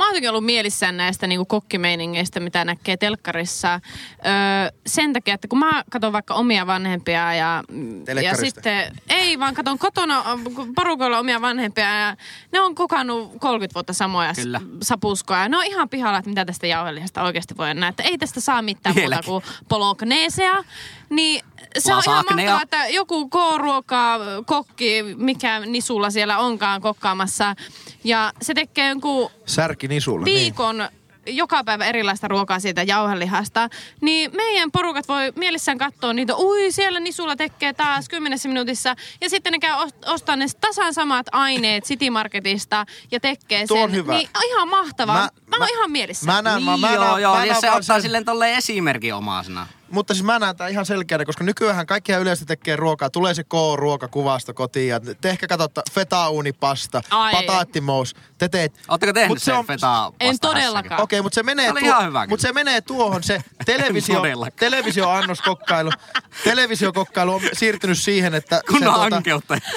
Mä 0.00 0.04
oon 0.04 0.10
jotenkin 0.10 0.30
ollut 0.30 0.44
mielissään 0.44 0.96
näistä 0.96 1.26
niinku 1.26 1.44
kokkimeiningeistä, 1.44 2.40
mitä 2.40 2.64
näkee 2.64 2.96
telkkarissa. 2.96 3.74
Öö, 3.74 4.32
sen 4.86 5.12
takia, 5.12 5.34
että 5.34 5.48
kun 5.48 5.58
mä 5.58 5.84
katson 5.90 6.12
vaikka 6.12 6.34
omia 6.34 6.66
vanhempia 6.66 7.34
ja, 7.34 7.64
ja 8.22 8.36
sitten... 8.36 8.96
Ei, 9.08 9.38
vaan 9.38 9.54
katson 9.54 9.78
kotona 9.78 10.24
kun 10.54 10.74
porukalla 10.74 11.18
omia 11.18 11.40
vanhempia 11.40 11.84
ja 11.84 12.16
ne 12.52 12.60
on 12.60 12.74
kokannut 12.74 13.32
30 13.40 13.74
vuotta 13.74 13.92
samoja 13.92 14.34
Kyllä. 14.34 14.60
sapuskoja. 14.82 15.48
Ne 15.48 15.56
on 15.56 15.64
ihan 15.66 15.88
pihalla, 15.88 16.18
että 16.18 16.28
mitä 16.28 16.44
tästä 16.44 16.66
jauhelihasta 16.66 17.22
oikeasti 17.22 17.56
voi 17.56 17.74
nähdä. 17.74 17.88
Että 17.88 18.02
ei 18.02 18.18
tästä 18.18 18.40
saa 18.40 18.62
mitään 18.62 18.94
muuta 18.94 19.00
Vieläkin. 19.00 19.24
kuin 19.24 19.44
polokneesea. 19.68 20.64
Niin 21.10 21.44
se 21.78 21.94
on 21.94 22.02
ihan 22.06 22.24
mahtavaa, 22.30 22.62
että 22.62 22.86
joku 22.88 23.28
K-ruoka, 23.28 24.18
kokki, 24.46 25.02
mikä 25.16 25.60
nisulla 25.60 26.10
siellä 26.10 26.38
onkaan 26.38 26.80
kokkaamassa. 26.80 27.54
Ja 28.04 28.32
se 28.42 28.54
tekee 28.54 28.88
jonkun 28.88 29.30
Särki 29.46 29.88
nisulla. 29.88 30.24
viikon 30.24 30.88
joka 31.26 31.64
päivä 31.64 31.84
erilaista 31.84 32.28
ruokaa 32.28 32.60
siitä 32.60 32.82
jauhelihasta, 32.82 33.68
niin 34.00 34.30
meidän 34.36 34.70
porukat 34.70 35.08
voi 35.08 35.32
mielessään 35.36 35.78
katsoa 35.78 36.12
niitä, 36.12 36.36
ui 36.36 36.72
siellä 36.72 37.00
Nisulla 37.00 37.36
tekee 37.36 37.72
taas 37.72 38.08
kymmenessä 38.08 38.48
minuutissa, 38.48 38.96
ja 39.20 39.30
sitten 39.30 39.52
ne 39.52 39.58
käy 39.58 39.72
ost- 39.86 40.12
ostaa 40.12 40.36
ne 40.36 40.46
tasan 40.60 40.94
samat 40.94 41.26
aineet 41.32 41.84
City 41.84 42.10
Marketista 42.10 42.86
ja 43.10 43.20
tekee 43.20 43.66
Tuo 43.66 43.76
sen. 43.76 43.84
on 43.84 43.92
hyvä. 43.92 44.14
Niin 44.14 44.28
ihan 44.48 44.68
mahtavaa. 44.68 45.14
Mä, 45.14 45.20
Mä- 45.20 45.28
mä, 45.50 45.50
mä 45.50 45.56
oon 45.56 45.60
mä- 45.72 45.78
ihan 45.78 45.90
mielessä. 45.90 46.26
Mä 46.26 46.42
näen, 46.42 46.62
mä, 46.62 46.70
Niin 46.70 46.80
mä 46.80 46.92
joo, 46.94 47.04
näen, 47.04 47.22
joo, 47.22 47.34
mä 47.34 47.44
ja 47.44 47.52
näen 47.52 47.60
se 47.60 47.66
vaan 47.66 47.78
ottaa 47.78 47.96
sen- 47.96 48.02
silleen 48.02 48.24
tolleen 48.24 48.54
esimerkin 48.56 49.14
omaisena. 49.14 49.66
Mutta 49.90 50.14
siis 50.14 50.24
mä 50.24 50.38
näen 50.38 50.56
tää 50.56 50.68
ihan 50.68 50.86
selkeänä, 50.86 51.24
koska 51.24 51.44
nykyään 51.44 51.86
kaikki 51.86 52.12
yleisesti 52.12 52.46
tekee 52.46 52.76
ruokaa. 52.76 53.10
Tulee 53.10 53.34
se 53.34 53.44
K-ruokakuvasta 53.44 54.52
kotiin 54.52 54.88
ja 54.88 55.00
te 55.20 55.30
ehkä 55.30 55.46
katsotte 55.46 55.82
feta-uunipasta, 55.92 57.02
Ai. 57.10 57.32
pataattimous. 57.32 58.14
Te 58.38 58.48
teet. 58.48 58.72
Ootteko 58.88 59.12
tehnyt 59.12 59.28
Mut 59.28 59.42
sen 59.42 59.54
on- 59.54 59.66
feta 59.66 60.12
En 60.20 60.38
todellakaan. 60.38 61.00
Okei, 61.02 61.22
mutta 61.22 61.34
se 61.34 61.42
menee, 61.42 61.66
Se 61.66 61.72
oli 61.72 61.80
ihan 61.80 62.06
hyvä 62.06 62.26
mutta 62.26 62.42
se 62.42 62.52
menee 62.52 62.80
tuohon 62.80 63.22
se 63.22 63.40
televisio, 63.66 64.22
televisioannoskokkailu. 64.58 65.90
Televisiokokkailu 66.44 67.34
on 67.34 67.40
siirtynyt 67.52 67.98
siihen, 67.98 68.34
että 68.34 68.60
se, 68.72 68.84
tuota, 68.84 69.22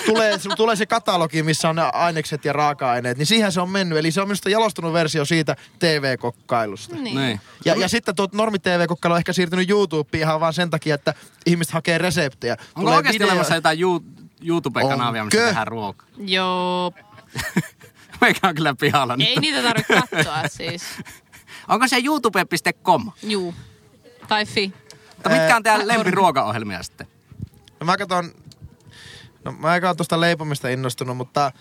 tulee, 0.05 0.37
tulee 0.57 0.75
se 0.75 0.85
katalogi, 0.85 1.43
missä 1.43 1.69
on 1.69 1.75
ne 1.75 1.81
ainekset 1.93 2.45
ja 2.45 2.53
raaka-aineet, 2.53 3.17
niin 3.17 3.25
siihen 3.25 3.51
se 3.51 3.61
on 3.61 3.69
mennyt. 3.69 3.97
Eli 3.97 4.11
se 4.11 4.21
on 4.21 4.27
minusta 4.27 4.49
jalostunut 4.49 4.93
versio 4.93 5.25
siitä 5.25 5.55
TV-kokkailusta. 5.79 6.95
Niin. 6.95 7.17
Niin. 7.17 7.41
Ja, 7.65 7.75
ja 7.75 7.87
sitten 7.89 8.15
tuo 8.15 8.27
normi 8.31 8.59
TV-kokkailu 8.59 9.13
on 9.13 9.17
ehkä 9.17 9.33
siirtynyt 9.33 9.69
YouTubeen 10.03 10.21
ihan 10.21 10.39
vaan 10.39 10.53
sen 10.53 10.69
takia, 10.69 10.95
että 10.95 11.13
ihmiset 11.45 11.73
hakee 11.73 11.97
reseptejä. 11.97 12.53
Onko 12.53 12.81
Tulee 12.81 12.95
oikeasti 12.95 13.19
video- 13.19 13.27
olemassa 13.27 13.55
jotain 13.55 13.79
You- 13.79 14.03
YouTube-kanavia, 14.41 15.23
missä 15.25 15.39
tehdään 15.45 15.67
ruokaa? 15.67 16.07
Joo. 16.17 16.91
Meikä 18.21 18.47
on 18.47 18.55
kyllä 18.55 18.75
pihalla 18.79 19.17
nyt. 19.17 19.27
Ei 19.27 19.35
niitä 19.39 19.61
tarvitse 19.63 19.93
katsoa 19.93 20.47
siis. 20.47 20.83
Onko 21.67 21.87
se 21.87 21.97
youtube.com? 22.05 23.11
Juu. 23.23 23.55
Tai 24.27 24.45
fi. 24.45 24.73
Mutta 25.15 25.29
mitkä 25.29 25.55
on 25.55 25.63
teidän 25.63 25.87
lempiruokaohjelmia 25.87 26.83
sitten? 26.83 27.07
No 27.79 27.85
mä 27.85 27.97
katson, 27.97 28.31
no 29.45 29.51
mä 29.51 29.75
en 29.75 29.85
ole 29.85 29.95
tuosta 29.95 30.21
leipomista 30.21 30.69
innostunut, 30.69 31.17
mutta 31.17 31.51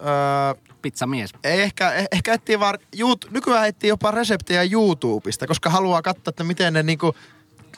öö, 0.00 0.62
Pizzamies. 0.82 1.30
ei 1.44 1.60
ehkä, 1.60 1.90
eh- 2.00 2.06
ehkä 2.12 2.34
etsii 2.34 2.60
vaan, 2.60 2.78
YouTube, 2.98 3.32
nykyään 3.34 3.68
etsii 3.68 3.88
jopa 3.88 4.10
reseptejä 4.10 4.62
YouTubesta, 4.62 5.46
koska 5.46 5.70
haluaa 5.70 6.02
katsoa, 6.02 6.30
että 6.30 6.44
miten 6.44 6.72
ne 6.72 6.82
niinku, 6.82 7.14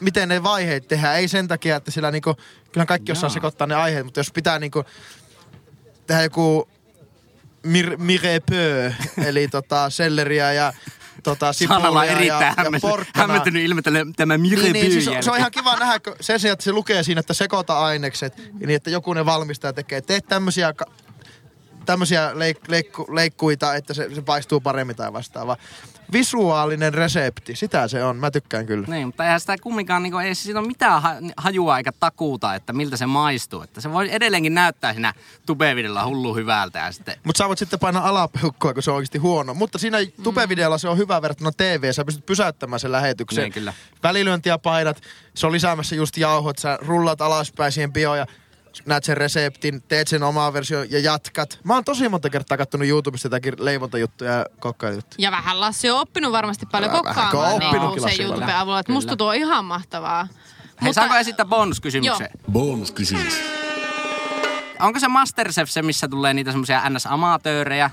miten 0.01 0.29
ne 0.29 0.43
vaiheet 0.43 0.89
tehdään. 0.89 1.17
Ei 1.17 1.29
sen 1.29 1.49
takia, 1.49 1.77
että 1.77 1.91
sillä 1.91 2.11
niinku, 2.11 2.37
kyllä 2.73 2.87
kaikki 2.87 3.13
osaa 3.13 3.31
sekoittaa 3.31 3.67
ne 3.67 3.75
aiheet, 3.75 4.05
mutta 4.05 4.21
jos 4.21 4.33
pitää 4.33 4.59
niinku 4.59 4.85
tehdä 6.07 6.23
joku 6.23 6.69
mir, 7.63 7.97
mirepö, 7.97 8.93
eli 9.29 9.49
tota 9.49 9.91
selleriä 9.91 10.53
ja 10.53 10.73
tota 11.23 11.53
sipulia 11.53 12.05
ja, 12.05 12.05
erittäin 12.05 12.29
ja 12.29 12.55
hämmentynyt, 12.57 12.81
porkkanaa. 12.81 13.27
hämmentynyt 13.27 13.65
ilmettelee 13.65 14.07
tämä 14.17 14.39
Mire 14.39 14.63
Niin, 14.63 14.73
niin, 14.73 14.93
siis 14.93 15.25
se 15.25 15.31
on 15.31 15.39
ihan 15.39 15.51
kiva 15.51 15.77
nähdä, 15.77 16.01
kun 16.01 16.17
sen 16.21 16.41
sijaan, 16.41 16.53
että 16.53 16.65
se 16.65 16.73
lukee 16.73 17.03
siinä, 17.03 17.21
että 17.21 17.35
sekoita 17.35 17.79
ainekset, 17.79 18.37
niin 18.37 18.71
että 18.71 18.91
joku 18.91 19.13
ne 19.13 19.27
valmistaja 19.27 19.73
tekee. 19.73 20.01
Teet 20.01 20.27
tämmöisiä, 20.27 20.75
tämmöisiä 21.87 22.31
leik, 22.35 22.69
leikku, 22.69 23.07
leikkuita, 23.11 23.75
että 23.75 23.95
se, 23.95 24.15
se 24.15 24.23
paistuu 24.23 24.61
paremmin 24.61 24.97
tai 24.97 25.13
vastaava. 25.13 25.57
Visuaalinen 26.13 26.95
resepti, 26.95 27.57
sitä 27.57 27.89
se 27.89 28.05
on. 28.05 28.17
Mä 28.17 28.31
tykkään 28.31 28.67
kyllä. 28.67 28.87
Niin, 28.89 29.09
mutta 29.09 29.25
eihän 29.25 29.41
sitä 29.41 29.57
kumminkaan, 29.63 30.03
niin 30.03 30.13
kuin, 30.13 30.27
ei 30.27 30.35
siitä 30.35 30.59
ole 30.59 30.67
mitään 30.67 31.03
ha- 31.03 31.15
hajua 31.37 31.79
eikä 31.79 31.93
takuuta, 32.01 32.55
että 32.55 32.73
miltä 32.73 32.97
se 32.97 33.07
maistuu. 33.07 33.63
Että 33.63 33.81
se 33.81 33.93
voi 33.93 34.09
edelleenkin 34.13 34.55
näyttää 34.55 34.93
siinä 34.93 35.15
tubevidella 35.47 36.07
hullu 36.07 36.35
hyvältä 36.35 36.79
ja 36.79 36.93
sitten... 36.93 37.17
Mutta 37.25 37.39
sä 37.39 37.49
voit 37.49 37.59
sitten 37.59 37.79
painaa 37.79 38.09
alapeukkoa, 38.09 38.75
kun 38.75 38.83
se 38.83 38.91
on 38.91 38.97
oikeasti 38.97 39.19
huono. 39.19 39.55
Mutta 39.55 39.79
siinä 39.79 39.99
tubevideolla 40.23 40.79
se 40.79 40.89
on 40.89 40.99
hyvä 40.99 41.23
verrattuna 41.23 41.53
TV. 41.57 41.93
Sä 41.93 42.05
pystyt 42.05 42.27
pysäyttämään 42.27 42.81
sen 42.81 42.93
lähetyksen. 42.93 43.43
Niin, 43.43 43.53
kyllä. 43.53 43.73
Välilyöntiä 44.03 44.59
painat, 44.59 45.03
se 45.35 45.47
on 45.47 45.53
lisäämässä 45.53 45.95
just 45.95 46.17
jauhot, 46.17 46.59
sä 46.59 46.79
rullat 46.83 47.21
alaspäin 47.21 47.73
siihen 47.73 47.93
bioon 47.93 48.19
ja 48.19 48.27
näet 48.87 49.05
sen 49.05 49.17
reseptin, 49.17 49.83
teet 49.83 50.09
sen 50.09 50.23
omaa 50.23 50.53
versio 50.53 50.83
ja 50.83 50.99
jatkat. 50.99 51.59
Mä 51.65 51.75
oon 51.75 51.85
tosi 51.85 52.09
monta 52.09 52.31
kertaa 52.31 52.59
kattonut 52.59 52.89
YouTubesta 52.89 53.27
jotakin 53.27 53.55
leivontajuttuja 53.59 54.33
ja 54.33 54.47
kokkailujuttuja. 54.61 55.17
Ja 55.19 55.31
vähän 55.31 55.61
Lassi 55.61 55.91
on 55.91 56.01
oppinut 56.01 56.33
varmasti 56.33 56.67
paljon 56.67 56.93
Vähän- 56.93 57.05
kokkaamaan 57.05 57.59
niin 57.59 58.03
Lassi 58.03 58.23
YouTuben 58.23 58.57
avulla. 58.57 58.79
Että 58.81 58.93
musta 58.93 59.17
tuo 59.17 59.29
on 59.29 59.35
ihan 59.35 59.65
mahtavaa. 59.65 60.29
Hei, 60.83 60.95
saanko 60.95 61.17
esittää 61.17 61.47
bonuskysymyksen? 61.47 62.29
Bonuskysymys. 62.53 63.35
Onko 64.81 65.01
se 65.01 65.09
Masterchef 65.09 65.69
se, 65.69 65.83
missä 65.83 66.09
tulee 66.09 66.35
niitä 66.35 66.51
semmoisia 66.51 66.83
NS-amatöörejä 66.91 67.91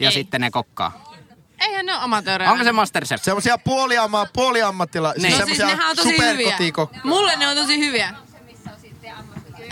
ja 0.00 0.08
Ei. 0.08 0.12
sitten 0.12 0.40
ne 0.40 0.50
kokkaa? 0.50 1.12
Eihän 1.60 1.86
ne 1.86 1.92
ole 1.94 2.02
amatöörejä. 2.02 2.50
Onko 2.52 2.64
se 2.64 2.72
Masterchef? 2.72 3.22
Semmoisia 3.22 3.58
puoliamma, 3.58 4.26
puoliammattila, 4.32 5.12
Niin. 5.12 5.20
siis 5.20 5.40
No 5.40 5.46
siis 5.46 5.56
semmoisia 5.58 5.76
nehän 5.76 5.90
on 5.90 5.96
tosi 5.96 6.18
hyviä. 6.18 6.58
Mulle 7.04 7.36
ne 7.36 7.48
on 7.48 7.56
tosi 7.56 7.78
hyviä. 7.78 8.14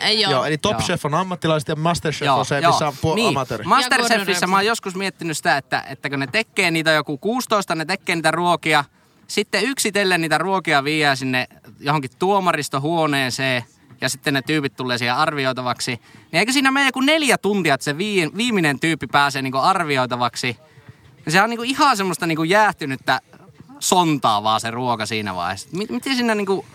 Ei 0.00 0.20
joo. 0.20 0.32
Joo, 0.32 0.44
eli 0.44 0.58
Top 0.58 0.72
Joo. 0.72 0.80
Chef 0.80 1.04
on 1.04 1.14
ammattilaiset 1.14 1.68
ja 1.68 1.76
Masterchef 1.76 2.28
on 2.28 2.46
se, 2.46 2.60
missä 2.66 2.86
on 2.86 2.92
puol- 2.92 3.14
niin. 3.14 3.28
amatööri. 3.28 3.64
Masterchefissä 3.64 4.46
mä 4.46 4.56
oon 4.56 4.66
joskus 4.66 4.94
miettinyt 4.94 5.36
sitä, 5.36 5.56
että, 5.56 5.84
että 5.88 6.10
kun 6.10 6.18
ne 6.18 6.26
tekee 6.26 6.70
niitä 6.70 6.90
joku 6.90 7.18
16, 7.18 7.74
ne 7.74 7.84
tekee 7.84 8.16
niitä 8.16 8.30
ruokia, 8.30 8.84
sitten 9.26 9.64
yksitellen 9.64 10.20
niitä 10.20 10.38
ruokia 10.38 10.84
viiää 10.84 11.16
sinne 11.16 11.48
johonkin 11.80 12.10
tuomaristohuoneeseen 12.18 13.64
ja 14.00 14.08
sitten 14.08 14.34
ne 14.34 14.42
tyypit 14.42 14.76
tulee 14.76 14.98
siihen 14.98 15.16
arvioitavaksi. 15.16 15.90
Niin 16.32 16.38
eikö 16.38 16.52
siinä 16.52 16.70
mene 16.70 16.86
joku 16.86 17.00
neljä 17.00 17.38
tuntia, 17.38 17.74
että 17.74 17.84
se 17.84 17.98
vii, 17.98 18.30
viimeinen 18.36 18.80
tyyppi 18.80 19.06
pääsee 19.06 19.42
niinku 19.42 19.58
arvioitavaksi? 19.58 20.56
Ja 21.26 21.32
se 21.32 21.42
on 21.42 21.50
niinku 21.50 21.62
ihan 21.62 21.96
semmoista 21.96 22.26
niinku 22.26 22.44
jäähtynyttä 22.44 23.20
sontaa 23.78 24.42
vaan 24.42 24.60
se 24.60 24.70
ruoka 24.70 25.06
siinä 25.06 25.34
vaiheessa. 25.34 25.68
Miten 25.72 26.16
siinä 26.16 26.34
niinku 26.34 26.66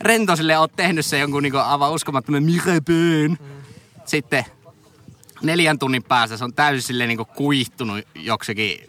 rento 0.00 0.36
sille 0.36 0.58
oot 0.58 0.72
tehnyt 0.76 1.06
se 1.06 1.18
jonkun 1.18 1.42
niinku 1.42 1.58
aivan 1.58 1.92
uskomattoman 1.92 2.42
mirepöön? 2.42 3.38
Sitten 4.04 4.44
neljän 5.42 5.78
tunnin 5.78 6.02
päästä 6.02 6.36
se 6.36 6.44
on 6.44 6.54
täysin 6.54 6.82
silleen 6.82 7.08
niinku 7.08 7.24
kuihtunut 7.24 8.04
joksikin, 8.14 8.80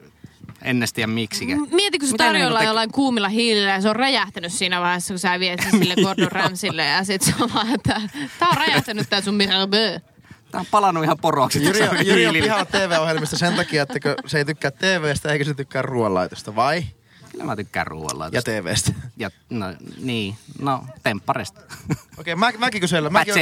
en 0.62 0.78
edes 0.78 0.94
tiedä 0.94 1.08
miksikään. 1.08 1.60
Mieti, 1.72 2.00
kun 2.00 2.08
se 2.08 2.18
tarjolla 2.18 2.50
niinku 2.60 2.70
jollain 2.70 2.92
kuumilla 2.92 3.30
hiilillä 3.30 3.72
ja 3.72 3.82
se 3.82 3.90
on 3.90 3.96
räjähtänyt 3.96 4.54
siinä 4.54 4.82
vaiheessa, 4.82 5.14
kun 5.14 5.20
sä 5.20 5.40
viet 5.40 5.60
sen 5.64 5.80
sille 5.80 5.96
Gordon 6.04 6.32
Ramsille 6.32 6.86
ja 6.86 7.04
sit 7.04 7.22
se 7.22 7.34
on 7.40 7.54
vaan, 7.54 7.74
että 7.74 8.02
tää 8.40 8.50
on 8.50 8.58
räjähtänyt 8.58 9.10
tää 9.10 9.22
sun 9.22 9.36
Mirabeau. 9.36 10.00
Tää 10.52 10.60
on 10.62 10.68
palannut 10.72 11.04
ihan 11.04 11.18
poroksi. 11.22 11.64
Jyri, 11.66 11.82
on- 11.88 12.06
Jyri 12.06 12.28
on 12.28 12.34
pihalla 12.34 12.66
TV-ohjelmista 12.66 13.38
sen 13.38 13.54
takia, 13.56 13.84
että 13.84 13.94
se 14.26 14.38
ei 14.38 14.46
tykkää 14.46 14.72
TVstä 14.72 15.32
eikä 15.32 15.44
se 15.46 15.54
tykkää 15.54 15.82
ruoanlaitosta, 15.82 16.56
vai? 16.56 16.84
Kyllä 17.40 17.52
mä 17.52 17.56
tykkään 17.56 17.88
ruoalla. 17.88 18.30
Ja 18.32 18.42
TVstä. 18.42 18.92
ja, 19.18 19.32
no, 19.50 19.66
niin, 19.98 20.36
no, 20.62 20.86
tempparista. 21.04 21.62
Okei, 22.18 22.36
mä, 22.36 22.52
mäkin 22.58 22.82
kysellä. 22.82 23.10
Mäkin, 23.10 23.34
on- 23.34 23.40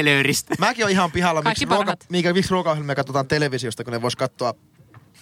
mäkin 0.59 0.85
on 0.85 0.91
ihan 0.91 1.11
pihalla, 1.11 1.41
miksi, 1.41 1.65
ruoka, 1.65 1.95
mikä, 2.09 2.33
miksi 2.33 2.51
ruokaohjelmia 2.51 2.95
katsotaan 2.95 3.27
televisiosta, 3.27 3.83
kun 3.83 3.93
ne 3.93 4.01
vois 4.01 4.15
katsoa 4.15 4.53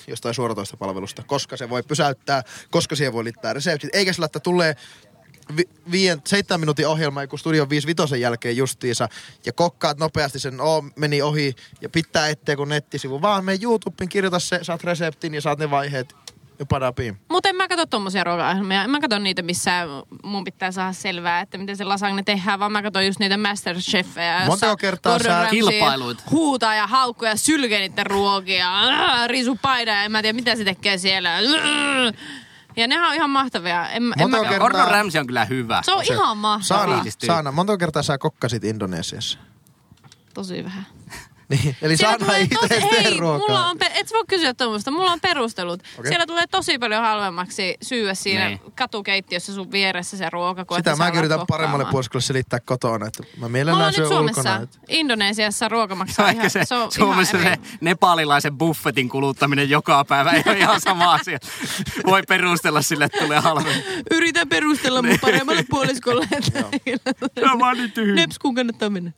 jostain 0.08 0.36
suoratoista 0.36 0.78
palvelusta, 0.78 1.24
koska 1.24 1.58
se 1.58 1.70
voi 1.70 1.84
pysäyttää, 1.84 2.44
koska 2.72 2.96
siihen 2.96 3.14
voi 3.14 3.24
liittää 3.24 3.54
reseptit, 3.54 3.90
eikä 3.96 4.14
sillä, 4.14 4.26
että 4.26 4.40
tulee 4.40 4.76
vi, 5.58 5.64
viien, 5.92 6.22
seitsemän 6.28 6.60
minuutin 6.60 6.88
ohjelma 6.88 7.22
joku 7.22 7.38
Studio 7.38 7.70
55 7.70 8.22
jälkeen 8.22 8.58
justiinsa 8.58 9.10
ja 9.46 9.54
kokkaat 9.54 9.98
nopeasti 9.98 10.40
sen, 10.40 10.62
oo, 10.62 10.84
meni 10.96 11.22
ohi 11.22 11.56
ja 11.82 11.90
pitää 11.90 12.30
ettei 12.30 12.56
kun 12.56 12.70
nettisivu, 12.70 13.22
vaan 13.22 13.46
me 13.46 13.58
YouTubeen 13.62 14.10
kirjoita 14.10 14.40
se, 14.40 14.60
saat 14.62 14.84
reseptin 14.84 15.34
ja 15.34 15.42
saat 15.42 15.60
ne 15.60 15.70
vaiheet 15.72 16.16
ja 16.60 16.65
padapiin. 16.65 17.18
Mutta 17.30 17.50
en 17.50 17.56
mä 17.56 17.68
katso 17.68 17.86
tommosia 17.86 18.24
ruokaohjelmia. 18.24 18.84
En 18.84 18.89
mä 18.89 19.00
katso 19.00 19.20
niitä, 19.20 19.41
missä 19.41 19.72
mun 20.24 20.44
pitää 20.44 20.72
saada 20.72 20.94
selvää, 20.94 21.41
että 21.41 21.58
miten 21.58 21.78
se 21.78 21.84
lasagne 21.84 22.24
tehdään, 22.24 22.60
vaan 22.60 22.72
mä 22.72 22.82
katson 22.82 23.06
just 23.06 23.20
niitä 23.20 23.38
Masterchefejä. 23.38 24.34
jossa 24.34 24.48
Montako 24.50 24.78
kertaa 24.78 25.13
Gordon 25.13 25.32
sä- 25.32 25.38
Ramsay 25.41 25.52
Kilpailuita. 25.52 26.24
Huutaa 26.32 26.76
ja 26.76 26.88
haukkuu 26.88 27.28
ja 27.28 27.36
sylkee 27.36 27.80
niiden 27.80 28.06
ruokia. 28.06 28.68
Risu 29.28 29.58
paida 29.62 29.91
ja 29.91 30.04
en 30.04 30.12
mä 30.12 30.22
tiedä 30.22 30.36
mitä 30.36 30.56
se 30.56 30.63
tekee 30.63 30.98
siellä. 30.98 31.30
Ja 32.78 32.88
nehän 32.88 33.10
on 33.10 33.15
ihan 33.15 33.30
mahtavia. 33.30 33.89
En, 33.89 33.96
en 33.96 34.30
mä 34.30 34.39
kertaa- 34.39 34.60
Gordon 34.60 34.88
Ramsay 34.88 35.20
on 35.20 35.28
kyllä 35.28 35.46
hyvä. 35.46 35.82
Se 35.86 35.91
on 35.94 36.04
ihan 36.04 36.38
mahtavaa. 36.38 36.86
Saana. 36.88 37.04
Saana, 37.26 37.52
monta 37.52 37.78
kertaa 37.78 38.04
sä 38.04 38.18
kokkasit 38.18 38.63
Indonesiassa? 38.63 39.38
Tosi 40.34 40.63
vähän. 40.63 40.86
Niin, 41.50 41.76
eli 41.82 41.98
Siellä 41.98 42.18
tosi, 42.18 42.42
itse 42.42 42.68
tee 42.68 43.04
hei, 43.04 43.22
mulla 43.22 43.38
ruokaa. 43.38 43.70
on, 43.70 43.78
pe- 43.78 43.92
et 43.96 44.12
voi 44.14 44.24
kysyä 44.28 44.54
tuommoista, 44.54 44.92
mulla 44.92 45.12
on 45.12 45.20
perustelut. 45.20 45.84
Okei. 46.00 46.10
Siellä 46.10 46.26
tulee 46.26 46.48
tosi 46.52 46.80
paljon 46.80 47.02
halvemmaksi 47.02 47.76
syödä 47.82 48.14
siinä 48.14 48.48
Niin. 48.48 48.60
katukeittiössä 48.76 49.54
sun 49.54 49.72
vieressä 49.72 50.18
se 50.18 50.30
ruoka, 50.30 50.66
kun 50.66 50.78
Sitä 50.78 50.94
alat 50.94 51.16
yritän 51.16 51.40
paremmalle 51.48 51.86
puoliskolle 51.92 52.22
selittää 52.22 52.60
kotona, 52.60 53.08
että 53.08 53.24
mä 53.38 53.50
mielellään 53.50 53.94
syön 53.94 54.08
Suomessa. 54.08 54.42
ulkona. 54.42 54.64
että- 54.64 54.78
Indonesiassa 54.90 55.70
ruoka 55.70 55.96
maksaa 55.96 56.30
ihan, 56.30 56.50
se, 56.50 56.66
se 56.66 56.76
on 56.76 56.92
Suomessa 56.92 57.38
ihan 57.38 57.48
se 57.48 57.54
eri. 57.54 57.78
nepalilaisen 57.82 58.58
buffetin 58.58 59.10
kuluttaminen 59.10 59.70
joka 59.70 60.06
päivä 60.06 60.32
ei 60.32 60.44
ole 60.46 60.58
ihan 60.58 60.82
sama 60.82 61.14
asia. 61.14 61.38
Voi 62.06 62.24
perustella 62.28 62.82
sille, 62.82 63.06
että 63.06 63.18
tulee 63.20 63.40
halvemmin. 63.40 63.84
Yritän 64.12 64.50
perustella 64.50 65.02
mun 65.02 65.20
paremmalle 65.22 65.66
puoliskolle, 65.70 66.28
että 66.32 66.64
Se 67.40 67.46
on 67.52 67.78
niin 67.78 67.92
tyhjä. 67.92 68.16
Nepskuun 68.16 68.56
kannattaa 68.56 68.90
mennä. 68.90 69.12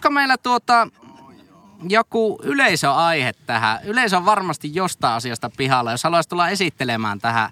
Olisiko 0.00 0.14
meillä 0.14 0.36
tuota 0.38 0.88
joku 1.88 2.38
yleisöaihe 2.42 3.32
tähän? 3.46 3.78
Yleisö 3.84 4.16
on 4.16 4.24
varmasti 4.24 4.74
jostain 4.74 5.14
asiasta 5.14 5.50
pihalla. 5.56 5.90
Jos 5.90 6.04
haluaisi 6.04 6.28
tulla 6.28 6.48
esittelemään 6.48 7.18
tähän 7.18 7.50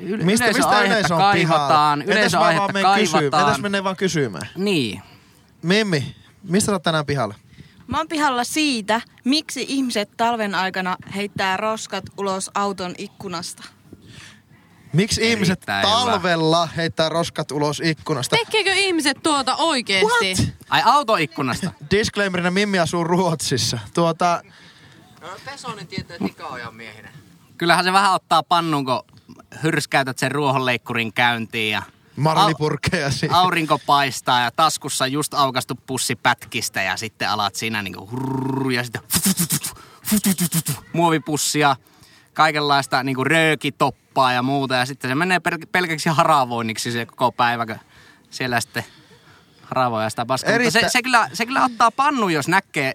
Yle- 0.00 0.24
Mistä, 0.24 0.46
mistä 0.46 0.82
yleisö 0.82 1.14
on 1.14 1.20
kaivataan, 1.20 2.02
yleisöaihetta 2.02 2.72
vaan 2.72 2.72
menen 2.72 3.00
kysyy- 3.00 3.12
kaivataan. 3.12 3.48
Entäs 3.48 3.62
menee 3.62 3.84
vaan 3.84 3.96
kysymään? 3.96 4.48
Niin. 4.56 5.02
Mimmi, 5.62 6.16
mistä 6.42 6.72
oot 6.72 6.82
tänään 6.82 7.06
pihalla? 7.06 7.34
Mä 7.86 7.96
oon 7.96 8.08
pihalla 8.08 8.44
siitä, 8.44 9.00
miksi 9.24 9.64
ihmiset 9.68 10.10
talven 10.16 10.54
aikana 10.54 10.96
heittää 11.14 11.56
roskat 11.56 12.04
ulos 12.18 12.50
auton 12.54 12.94
ikkunasta. 12.98 13.62
Miksi 14.92 15.30
ihmiset 15.30 15.52
Erittäin 15.52 15.86
hyvä. 15.86 16.10
talvella 16.10 16.66
heittää 16.66 17.08
roskat 17.08 17.50
ulos 17.50 17.80
ikkunasta? 17.84 18.36
Tekeekö 18.36 18.72
ihmiset 18.72 19.22
tuota 19.22 19.56
oikeesti? 19.56 20.34
What? 20.34 20.48
Ai 20.68 20.82
autoikkunasta. 20.84 21.70
Disclaimerina 21.90 22.50
Mimmi 22.50 22.78
asuu 22.78 23.04
Ruotsissa. 23.04 23.78
Tuota, 23.94 24.42
Pesonen 25.44 25.86
tietää 25.86 26.18
tikaojan 26.18 26.74
miehinä. 26.74 27.08
Kyllähän 27.58 27.84
se 27.84 27.92
vähän 27.92 28.12
ottaa 28.12 28.42
pannun, 28.42 28.84
kun 28.84 29.02
hyrskäytät 29.62 30.18
sen 30.18 30.32
ruohonleikkurin 30.32 31.12
käyntiin 31.12 31.72
ja 31.72 31.82
marlipurkkeja 32.16 33.10
siinä. 33.10 33.38
aurinko 33.38 33.78
paistaa 33.78 34.40
ja 34.40 34.50
taskussa 34.50 35.06
just 35.06 35.34
aukastu 35.34 35.74
pussi 35.86 36.16
pätkistä 36.16 36.82
ja 36.82 36.96
sitten 36.96 37.30
alat 37.30 37.54
siinä 37.54 37.82
niinku 37.82 38.08
hurr, 38.10 38.72
ja 38.72 38.84
sitten 38.84 39.02
muovipussia, 40.92 41.76
kaikenlaista 42.34 43.02
niinku 43.02 43.24
röökitoppaa 44.20 44.32
ja 44.32 44.42
muuta 44.42 44.74
ja 44.74 44.86
sitten 44.86 45.10
se 45.10 45.14
menee 45.14 45.38
pel- 45.38 45.66
pelkäksi 45.72 46.08
haravoinniksi 46.08 46.92
se 46.92 47.06
koko 47.06 47.32
päivä, 47.32 47.66
kun 47.66 47.76
siellä 48.30 48.60
sitten 48.60 48.84
haravoja 49.62 50.10
sitä 50.10 50.26
paskaa. 50.26 50.52
Mutta 50.52 50.70
se, 50.70 50.88
se, 50.88 51.02
kyllä, 51.02 51.30
se 51.32 51.46
kyllä 51.46 51.64
ottaa 51.64 51.90
pannu, 51.90 52.28
jos 52.28 52.48
näkee, 52.48 52.94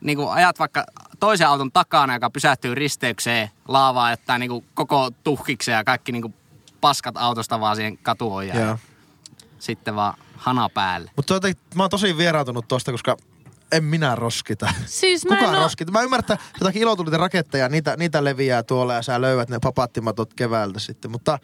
niin 0.00 0.18
kuin 0.18 0.28
ajat 0.32 0.58
vaikka 0.58 0.84
toisen 1.20 1.48
auton 1.48 1.72
takana, 1.72 2.14
joka 2.14 2.30
pysähtyy 2.30 2.74
risteykseen 2.74 3.50
laavaa, 3.68 4.12
että 4.12 4.38
niin 4.38 4.50
kuin 4.50 4.64
koko 4.74 5.10
tuhkikseen 5.24 5.76
ja 5.76 5.84
kaikki 5.84 6.12
niin 6.12 6.22
kuin 6.22 6.34
paskat 6.80 7.16
autosta 7.16 7.60
vaan 7.60 7.76
siihen 7.76 7.98
katuojaan. 7.98 8.60
Joo. 8.60 8.78
Sitten 9.58 9.96
vaan 9.96 10.14
hana 10.36 10.68
päälle. 10.68 11.10
Mutta 11.16 11.40
mä 11.74 11.82
oon 11.82 11.90
tosi 11.90 12.16
vieraantunut 12.16 12.68
tosta, 12.68 12.92
koska 12.92 13.16
en 13.76 13.84
minä 13.84 14.14
roskita. 14.14 14.68
Siis 14.86 15.24
mä 15.24 15.36
Kuka 15.36 15.52
en 15.52 15.58
roskita? 15.58 15.92
Mä 15.92 16.02
ymmärrän, 16.02 16.20
että 16.20 16.38
jotakin 16.60 16.82
ilotuliten 16.82 17.20
raketteja, 17.20 17.68
niitä, 17.68 17.96
niitä 17.96 18.24
leviää 18.24 18.62
tuolla 18.62 18.94
ja 18.94 19.02
sä 19.02 19.20
löydät 19.20 19.48
ne 19.48 19.58
papattimatot 19.62 20.34
keväältä 20.34 20.78
sitten. 20.78 21.10
Mutta 21.10 21.38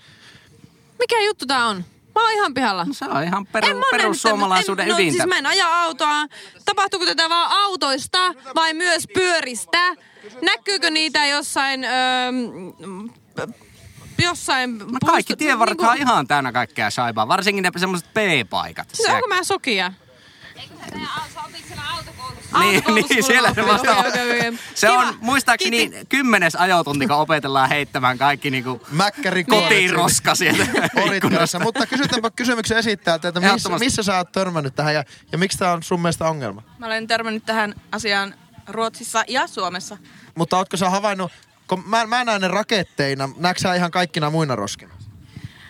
Mikä 0.99 1.21
juttu 1.21 1.47
tää 1.47 1.67
on? 1.67 1.85
Mä 2.15 2.23
oon 2.23 2.33
ihan 2.33 2.55
pihalla. 2.55 2.85
No 2.85 2.95
se 2.95 3.05
on 3.05 3.23
ihan 3.23 3.47
peru, 3.47 3.83
perussuomalaisuuden 3.91 4.89
en, 4.89 4.95
ydintä. 4.95 5.13
No, 5.13 5.17
siis 5.17 5.29
mä 5.29 5.39
en 5.39 5.47
aja 5.47 5.83
autoa. 5.83 6.27
Tapahtuuko 6.65 7.07
tätä 7.07 7.29
vaan 7.29 7.53
autoista 7.53 8.19
vai 8.55 8.75
myös 8.75 9.07
pyöristä? 9.15 9.95
Näkyykö 10.43 10.91
niitä 10.91 11.27
jossain... 11.27 11.85
Öö, 11.85 11.91
jossain... 14.23 14.79
No 14.79 14.99
kaikki 15.07 15.37
tienvarrethan 15.37 15.89
on 15.89 15.95
niinku- 15.95 16.13
ihan 16.13 16.27
täynnä 16.27 16.53
kaikkea 16.53 16.91
saipaa, 16.91 17.29
varsinkin 17.29 17.63
ne 17.63 17.71
semmoiset 17.77 18.15
P-paikat. 18.15 18.89
Siis 18.93 19.09
onko 19.09 19.29
mä 19.29 19.45
sokia? 19.45 19.93
Niin, 22.59 22.83
niin, 22.95 23.25
siellä 23.25 23.49
on. 23.49 23.55
se 23.55 23.67
vasta 23.67 23.97
okei. 23.97 24.53
Se 24.75 24.87
Kiva. 24.87 24.99
on 24.99 25.15
muistaakseni 25.21 25.77
Kiitti. 25.77 26.07
kymmenes 26.09 26.55
ajotunti, 26.55 27.07
kun 27.07 27.17
opetellaan 27.17 27.69
heittämään 27.69 28.19
kaikki 28.19 28.51
niinku 28.51 28.81
mäkkäri 28.91 29.45
kotiin 29.45 29.91
roska 29.91 30.35
sieltä. 30.35 30.67
Mutta 31.63 31.87
kysytäänpä 31.87 32.31
kysymyksen 32.31 32.79
esittäjältä, 32.79 33.29
että 33.29 33.41
missä, 33.41 33.69
missä 33.69 34.03
sä 34.03 34.17
oot 34.17 34.33
törmännyt 34.33 34.75
tähän 34.75 34.95
ja, 34.95 35.05
ja 35.33 35.39
miksi 35.39 35.59
tää 35.59 35.73
on 35.73 35.83
sun 35.83 36.01
mielestä 36.01 36.29
ongelma? 36.29 36.63
Mä 36.79 36.87
olen 36.87 37.07
törmännyt 37.07 37.47
tähän 37.47 37.75
asiaan 37.93 38.35
Ruotsissa 38.69 39.25
ja 39.29 39.47
Suomessa. 39.47 39.97
Mutta 40.35 40.57
ootko 40.57 40.77
sä 40.77 40.91
havainnut, 40.91 41.33
kun 41.67 41.83
mä, 41.87 42.07
mä 42.07 42.25
näen 42.25 42.41
ne 42.41 42.49
raketteina, 42.49 43.29
näetkö 43.37 43.61
sä 43.61 43.75
ihan 43.75 43.91
kaikkina 43.91 44.31
muina 44.31 44.57
roskina? 44.57 44.95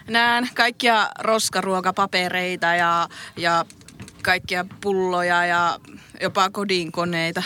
Näen 0.09 0.49
kaikkia 0.55 1.09
roskaruokapapereita 1.19 2.67
ja, 2.67 3.09
ja 3.37 3.65
kaikkia 4.23 4.65
pulloja 4.81 5.47
ja 5.47 5.79
jopa 6.21 6.51
kodinkoneita. 6.51 7.43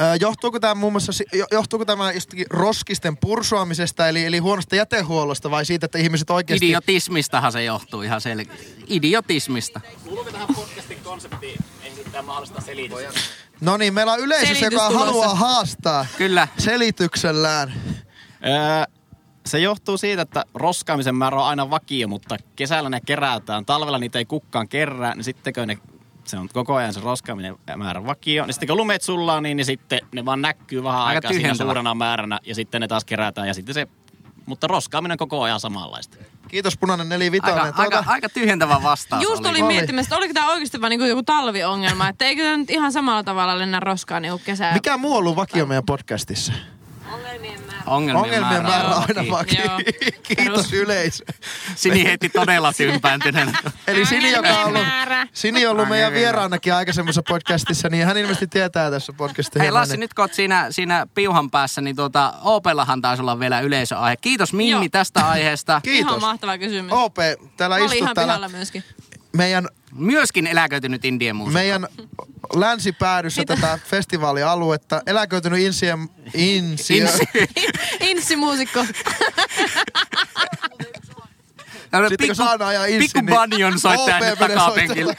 Öö, 0.00 0.14
johtuuko 0.20 0.60
tämä 0.60 0.74
muun 0.74 0.92
muassa, 0.92 1.12
johtuuko 1.50 1.84
tämä 1.84 2.12
jostakin 2.12 2.46
roskisten 2.50 3.16
pursuamisesta, 3.16 4.08
eli, 4.08 4.24
eli 4.24 4.38
huonosta 4.38 4.76
jätehuollosta 4.76 5.50
vai 5.50 5.64
siitä, 5.64 5.86
että 5.86 5.98
ihmiset 5.98 6.30
oikeasti... 6.30 6.66
Idiotismistahan 6.66 7.52
se 7.52 7.64
johtuu 7.64 8.02
ihan 8.02 8.20
selkeä. 8.20 8.56
Idiotismista. 8.88 9.80
Kuuluuko 10.04 10.30
tähän 10.32 10.48
podcastin 10.54 10.98
konseptiin 11.04 11.58
esittää 11.84 12.22
mahdollista 12.22 12.60
selitystä? 12.60 13.20
No 13.60 13.76
niin, 13.76 13.94
meillä 13.94 14.12
on 14.12 14.20
yleisö, 14.20 14.46
Selitys 14.46 14.62
joka 14.72 14.88
tulossa. 14.88 15.06
haluaa 15.06 15.34
haastaa 15.34 16.06
Kyllä. 16.18 16.48
selityksellään. 16.58 17.72
Öö, 18.46 18.94
se 19.46 19.58
johtuu 19.58 19.98
siitä, 19.98 20.22
että 20.22 20.44
roskaamisen 20.54 21.14
määrä 21.14 21.36
on 21.40 21.46
aina 21.46 21.70
vakio, 21.70 22.08
mutta 22.08 22.36
kesällä 22.56 22.90
ne 22.90 23.00
kerätään. 23.06 23.66
Talvella 23.66 23.98
niitä 23.98 24.18
ei 24.18 24.24
kukaan 24.24 24.68
kerää, 24.68 25.14
niin 25.14 25.24
sitten 25.24 25.52
kun 25.52 25.68
ne, 25.68 25.78
se 26.24 26.38
on 26.38 26.48
koko 26.52 26.74
ajan 26.74 26.94
se 26.94 27.00
roskaaminen 27.00 27.56
määrä 27.76 28.06
vakio, 28.06 28.46
niin 28.46 28.54
sitten 28.54 28.66
kun 28.66 28.76
lumet 28.76 29.02
sullaa, 29.02 29.40
niin, 29.40 29.56
niin 29.56 29.64
sitten 29.64 30.00
ne 30.12 30.24
vaan 30.24 30.42
näkyy 30.42 30.84
vähän 30.84 31.00
Aika 31.00 31.28
aikaa 31.28 31.32
siinä 31.32 31.54
suurena 31.54 31.94
määränä 31.94 32.38
ja 32.46 32.54
sitten 32.54 32.80
ne 32.80 32.88
taas 32.88 33.04
kerätään 33.04 33.48
ja 33.48 33.54
sitten 33.54 33.74
se, 33.74 33.86
mutta 34.46 34.66
roskaaminen 34.66 35.18
koko 35.18 35.42
ajan 35.42 35.60
samanlaista. 35.60 36.16
Kiitos 36.48 36.78
punainen 36.78 37.08
nelivitonen. 37.08 37.58
Aika, 37.58 37.82
aika, 37.82 38.04
aika 38.06 38.28
tyhjentävä 38.28 38.82
vastaus 38.82 39.22
Just 39.22 39.40
oli. 39.40 39.48
olin 39.48 39.64
Oli. 39.64 39.74
miettimässä, 39.74 40.08
että 40.08 40.16
oliko 40.16 40.34
tämä 40.34 40.50
oikeasti 40.50 40.80
vaan 40.80 40.90
niinku 40.90 41.04
joku 41.04 41.22
talviongelma, 41.22 42.08
että 42.08 42.24
eikö 42.24 42.42
tämä 42.42 42.56
nyt 42.56 42.70
ihan 42.70 42.92
samalla 42.92 43.24
tavalla 43.24 43.58
lennä 43.58 43.80
roskaa 43.80 44.20
niinku 44.20 44.40
kesää. 44.44 44.74
Mikä 44.74 44.96
muu 44.96 45.12
on 45.12 45.18
ollut 45.18 45.36
vakio 45.36 45.66
meidän 45.66 45.84
podcastissa? 45.86 46.52
Ongelmien, 47.12 47.60
Ongelmien 48.16 48.62
määrä 48.62 48.88
on 48.88 49.04
aina. 49.08 49.22
Joo. 49.22 49.80
Kiitos 50.22 50.46
Perus. 50.66 50.72
yleisö. 50.72 51.24
Sini 51.74 52.04
heitti 52.04 52.28
todella 52.28 52.72
tympääntyneenä. 52.72 53.58
Eli 53.86 54.06
Sini, 54.06 54.32
joka 54.32 54.48
on 54.48 54.64
ollut, 54.64 54.82
määrä. 54.86 55.26
Sini 55.32 55.66
on 55.66 55.72
ollut 55.72 55.88
meidän 55.88 56.12
määrä. 56.12 56.20
vieraanakin 56.20 56.74
aikaisemmassa 56.74 57.22
podcastissa, 57.28 57.88
niin 57.88 58.06
hän 58.06 58.16
ilmeisesti 58.16 58.46
tietää 58.46 58.90
tässä 58.90 59.12
podcastissa 59.12 59.60
Hei 59.62 59.70
Lassi, 59.70 59.92
niin- 59.92 60.00
nyt 60.00 60.14
kun 60.14 60.22
oot 60.22 60.34
siinä, 60.34 60.66
siinä 60.70 61.06
piuhan 61.14 61.50
päässä, 61.50 61.80
niin 61.80 61.96
tuota, 61.96 62.34
Opellahan 62.42 63.02
taisi 63.02 63.22
olla 63.22 63.40
vielä 63.40 63.60
yleisöaihe. 63.60 64.16
Kiitos 64.16 64.52
Mimmi 64.52 64.70
Joo. 64.70 64.88
tästä 64.92 65.28
aiheesta. 65.28 65.80
Kiitos. 65.84 66.08
Ihan 66.10 66.20
mahtava 66.20 66.58
kysymys. 66.58 66.92
OP, 66.92 67.16
täällä 67.56 67.78
istut 67.78 67.92
ihan 67.92 68.14
täällä 68.14 68.30
pihalla 68.32 68.48
myöskin. 68.48 68.84
Meidän, 69.32 69.68
Myöskin 69.92 70.46
eläköitynyt 70.46 71.04
indien 71.04 71.36
muusikko. 71.36 71.58
meidän 71.58 71.86
länsipäädyssä 72.54 73.42
tätä 73.46 73.78
festivaalialuetta. 73.84 75.02
Eläköitynyt 75.06 75.60
insien... 75.60 76.08
Insio, 76.34 76.96
Insi. 76.96 77.24
Inssimuusikko. 78.10 78.84
Sitten 82.08 82.26
kun 82.26 82.36
saadaan 82.36 82.70
ajaa 82.70 82.84
insi, 82.84 82.98
pikku 82.98 83.34
banjon 83.34 83.80
soittaja 83.80 84.16
OP 84.16 84.22
nyt 84.22 84.38
takapenkillä. 84.38 85.14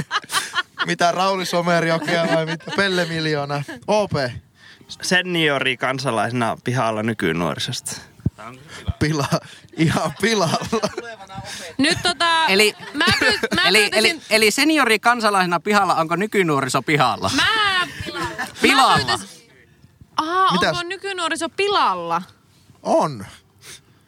mitä 0.86 1.12
Rauli 1.12 1.46
Somerjokea 1.46 2.28
vai 2.34 2.46
mitä? 2.46 2.64
Pelle 2.76 3.04
Miljoona. 3.04 3.62
OP, 3.86 4.12
seniori 5.02 5.76
kansalaisena 5.76 6.56
pihalla 6.64 7.02
nykynuorisosta. 7.02 8.09
Pila, 8.98 9.28
ihan 9.76 10.14
pilalla. 10.20 10.58
Nyt 11.78 11.98
tota... 12.02 12.46
Eli, 12.46 12.74
Mä, 12.94 13.04
pyy- 13.20 13.38
mä 13.54 13.62
eli, 13.62 13.78
pyytäisin... 13.80 14.10
eli, 14.10 14.22
eli 14.30 14.50
seniori 14.50 14.98
kansalaisena 14.98 15.60
pihalla, 15.60 15.94
onko 15.94 16.16
nykynuoriso 16.16 16.82
pihalla? 16.82 17.30
Mä... 17.36 17.42
Pilalla. 18.62 18.98
Mä 18.98 19.04
pyytäisin... 19.04 19.40
Aha, 20.16 20.52
Mitäs? 20.52 20.68
onko 20.68 20.82
nykynuoriso 20.82 21.48
pilalla? 21.48 22.22
On. 22.82 23.26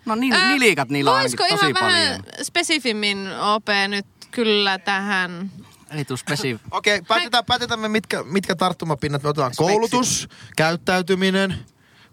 No 0.04 0.14
niin, 0.14 0.32
Ää, 0.32 0.52
nilikat 0.52 0.88
niillä 0.88 1.12
on 1.12 1.22
tosi 1.22 1.54
ihan 1.54 1.72
paljon. 1.80 1.92
vähän 1.92 2.22
spesifimmin 2.42 3.28
OP 3.40 3.66
nyt 3.88 4.06
kyllä 4.30 4.78
tähän? 4.78 5.50
Ei 5.90 6.04
tuu 6.04 6.16
spesi... 6.16 6.60
Okei, 6.70 6.96
okay, 6.98 7.06
päätetään, 7.08 7.44
päätetään 7.44 7.80
me 7.80 7.88
mitkä, 7.88 8.22
mitkä 8.22 8.54
tarttumapinnat 8.54 9.22
me 9.22 9.28
otetaan. 9.28 9.52
Koulutus, 9.56 10.28
käyttäytyminen, 10.56 11.58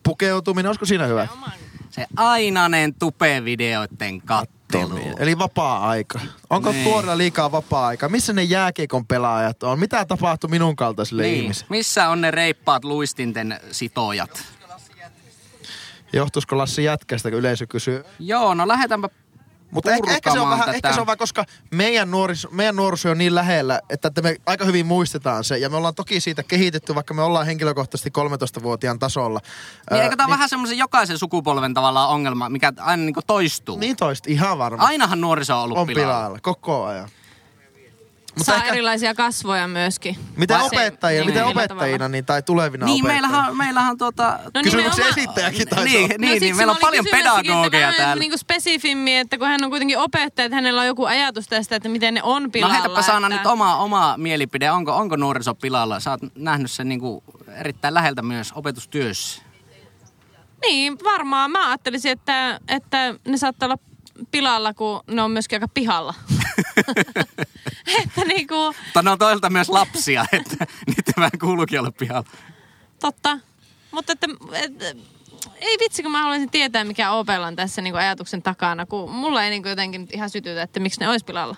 pukeutuminen, 0.03 0.69
olisiko 0.69 0.85
siinä 0.85 1.05
hyvä? 1.05 1.27
Se 1.99 2.05
ainainen 2.17 2.93
tupe-videoiden 2.93 4.21
kattelu. 4.21 4.99
Eli 5.19 5.37
vapaa-aika. 5.39 6.19
Onko 6.49 6.71
Niin. 6.71 6.83
tuorella 6.83 7.17
liikaa 7.17 7.51
vapaa-aika? 7.51 8.09
Missä 8.09 8.33
ne 8.33 8.43
jääkiekon 8.43 9.05
pelaajat 9.07 9.63
on? 9.63 9.79
Mitä 9.79 10.05
tapahtui 10.05 10.49
minun 10.49 10.75
kaltaisille 10.75 11.21
Niin. 11.23 11.41
ihmisille? 11.43 11.67
Missä 11.69 12.09
on 12.09 12.21
ne 12.21 12.31
reippaat 12.31 12.83
luistinten 12.85 13.59
sitojat? 13.71 14.43
Johtuisiko 16.13 16.57
Lassi 16.57 16.83
jätkästä, 16.83 17.29
kun 17.29 17.39
yleisö 17.39 17.67
kysyy? 17.67 18.03
Joo, 18.19 18.53
no 18.53 18.67
lähdetäänpä 18.67 19.09
Mutta 19.71 19.91
ehkä, 19.91 20.11
ehkä, 20.11 20.31
se 20.31 20.39
on 20.39 20.49
vähän, 20.49 20.75
ehkä 20.75 20.93
se 20.93 21.01
on 21.01 21.07
vähän, 21.07 21.17
koska 21.17 21.45
meidän, 21.71 22.11
nuoris, 22.11 22.47
meidän 22.51 22.75
nuoriso 22.75 23.11
on 23.11 23.17
niin 23.17 23.35
lähellä, 23.35 23.81
että, 23.89 24.21
me 24.21 24.35
aika 24.45 24.65
hyvin 24.65 24.85
muistetaan 24.85 25.43
se. 25.43 25.57
Ja 25.57 25.69
me 25.69 25.77
ollaan 25.77 25.95
toki 25.95 26.19
siitä 26.19 26.43
kehitetty, 26.43 26.95
vaikka 26.95 27.13
me 27.13 27.21
ollaan 27.21 27.45
henkilökohtaisesti 27.45 28.11
13-vuotiaan 28.59 28.99
tasolla. 28.99 29.39
Niin 29.91 30.03
eikö 30.03 30.15
tämä 30.15 30.29
vähän 30.29 30.49
semmoisen 30.49 30.77
jokaisen 30.77 31.17
sukupolven 31.17 31.73
tavallaan 31.73 32.09
ongelma, 32.09 32.49
mikä 32.49 32.73
aina 32.79 33.03
niinku 33.03 33.21
toistuu? 33.27 33.77
Niin 33.77 33.95
toista, 33.95 34.29
ihan 34.29 34.57
varma. 34.57 34.83
Ainahan 34.83 35.21
nuoriso 35.21 35.57
on 35.57 35.63
ollut 35.63 35.77
on 35.77 35.87
pilalla. 35.87 36.13
pilalla, 36.13 36.39
koko 36.41 36.85
ajan. 36.85 37.09
Saa 38.37 38.55
ehkä... 38.55 38.69
erilaisia 38.69 39.13
kasvoja 39.15 39.67
myöskin. 39.67 40.17
Miten 40.35 40.57
Vai- 40.57 40.65
opettajina, 40.65 41.19
niin, 41.25 41.25
miten 41.33 41.47
millä 41.47 41.61
opettajina 41.61 41.97
tavalla? 41.97 42.07
niin, 42.07 42.25
tai 42.25 42.43
tulevina 42.43 42.85
Niin, 42.85 43.05
opettajina? 43.05 43.27
meillähän, 43.29 43.57
meillähän 43.57 43.91
on 43.91 43.97
tuota... 43.97 44.39
No 44.53 44.61
Kysymyksen 44.63 44.91
nimenomaan- 44.95 45.19
esittäjäkin 45.19 45.67
taisi 45.67 45.83
Niin, 45.93 46.03
olla. 46.05 46.13
niin, 46.17 46.31
siksi 46.33 46.45
niin, 46.45 46.55
meillä 46.55 46.71
on 46.71 46.77
mä 46.81 46.87
olin 46.87 47.05
paljon 47.05 47.05
kysymässäkin, 47.05 47.63
että 47.85 47.97
täällä. 48.03 48.19
Niin 48.19 48.31
kuin 48.31 48.39
spesifimmin, 48.39 49.17
että 49.17 49.37
kun 49.37 49.47
hän 49.47 49.63
on 49.63 49.69
kuitenkin 49.69 49.97
opettaja, 49.97 50.45
että 50.45 50.55
hänellä 50.55 50.81
on 50.81 50.87
joku 50.87 51.05
ajatus 51.05 51.47
tästä, 51.47 51.75
että 51.75 51.89
miten 51.89 52.13
ne 52.13 52.23
on 52.23 52.43
No 52.43 52.49
pilalla. 52.49 52.73
heitäpä 52.73 53.01
Saana 53.01 53.27
että... 53.27 53.37
nyt 53.39 53.47
oma, 53.47 53.75
oma 53.75 54.13
mielipide, 54.17 54.71
onko, 54.71 54.95
onko 54.95 55.15
nuoriso 55.15 55.55
pilalla? 55.55 55.99
Sä 55.99 56.11
oot 56.11 56.21
nähnyt 56.35 56.71
sen 56.71 56.89
niinku 56.89 57.23
erittäin 57.55 57.93
läheltä 57.93 58.21
myös 58.21 58.51
opetustyössä. 58.55 59.41
Niin, 60.61 60.97
varmaan. 61.03 61.51
Mä 61.51 61.67
ajattelisin, 61.69 62.11
että, 62.11 62.59
että 62.67 63.15
ne 63.27 63.37
saattaa 63.37 63.67
olla 63.67 63.77
pilalla, 64.31 64.73
kun 64.73 65.01
ne 65.07 65.21
on 65.21 65.31
myöskin 65.31 65.55
aika 65.55 65.67
pihalla. 65.73 66.13
että 68.03 68.25
niinku, 68.27 68.65
Mutta 68.85 69.01
ne 69.01 69.11
on 69.11 69.19
toisaalta 69.19 69.49
myös 69.49 69.69
lapsia, 69.69 70.25
että 70.31 70.67
niiden 70.87 71.13
vähän 71.17 71.31
kuuluukin 71.39 71.79
olla 71.79 71.91
pihalla. 71.91 72.29
totta. 72.99 73.39
Mutta 73.91 74.13
että, 74.13 74.27
et, 74.53 74.97
ei 75.55 75.77
vitsi, 75.79 76.03
kun 76.03 76.11
mä 76.11 76.21
haluaisin 76.21 76.49
tietää, 76.49 76.83
mikä 76.83 77.11
Opella 77.11 77.47
on 77.47 77.55
tässä 77.55 77.81
niinku 77.81 77.97
ajatuksen 77.97 78.41
takana, 78.41 78.85
kun 78.85 79.11
mulla 79.11 79.43
ei 79.43 79.49
niinku 79.49 79.69
jotenkin 79.69 80.01
nyt 80.01 80.13
ihan 80.13 80.29
sytytä, 80.29 80.61
että 80.61 80.79
miksi 80.79 80.99
ne 80.99 81.09
olisi 81.09 81.25
pilalla. 81.25 81.55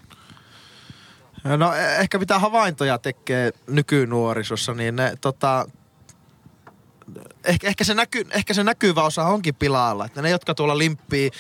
No 1.43 1.74
e- 1.74 1.95
ehkä 1.95 2.17
mitä 2.19 2.39
havaintoja 2.39 2.97
tekee 2.97 3.52
nykynuorisossa, 3.67 4.74
niin 4.74 4.95
ne 4.95 5.13
tota... 5.21 5.67
Ehkä, 7.43 7.67
ehkä, 7.67 7.84
se 7.84 7.93
näky, 7.93 8.28
ehkä 8.32 8.54
se 8.54 8.63
näkyvä 8.63 9.04
osa 9.04 9.26
onkin 9.26 9.56
pilalla. 9.56 10.06
Että 10.06 10.21
ne, 10.21 10.30
jotka 10.30 10.56
tuolla 10.56 10.78
limppii 10.78 11.32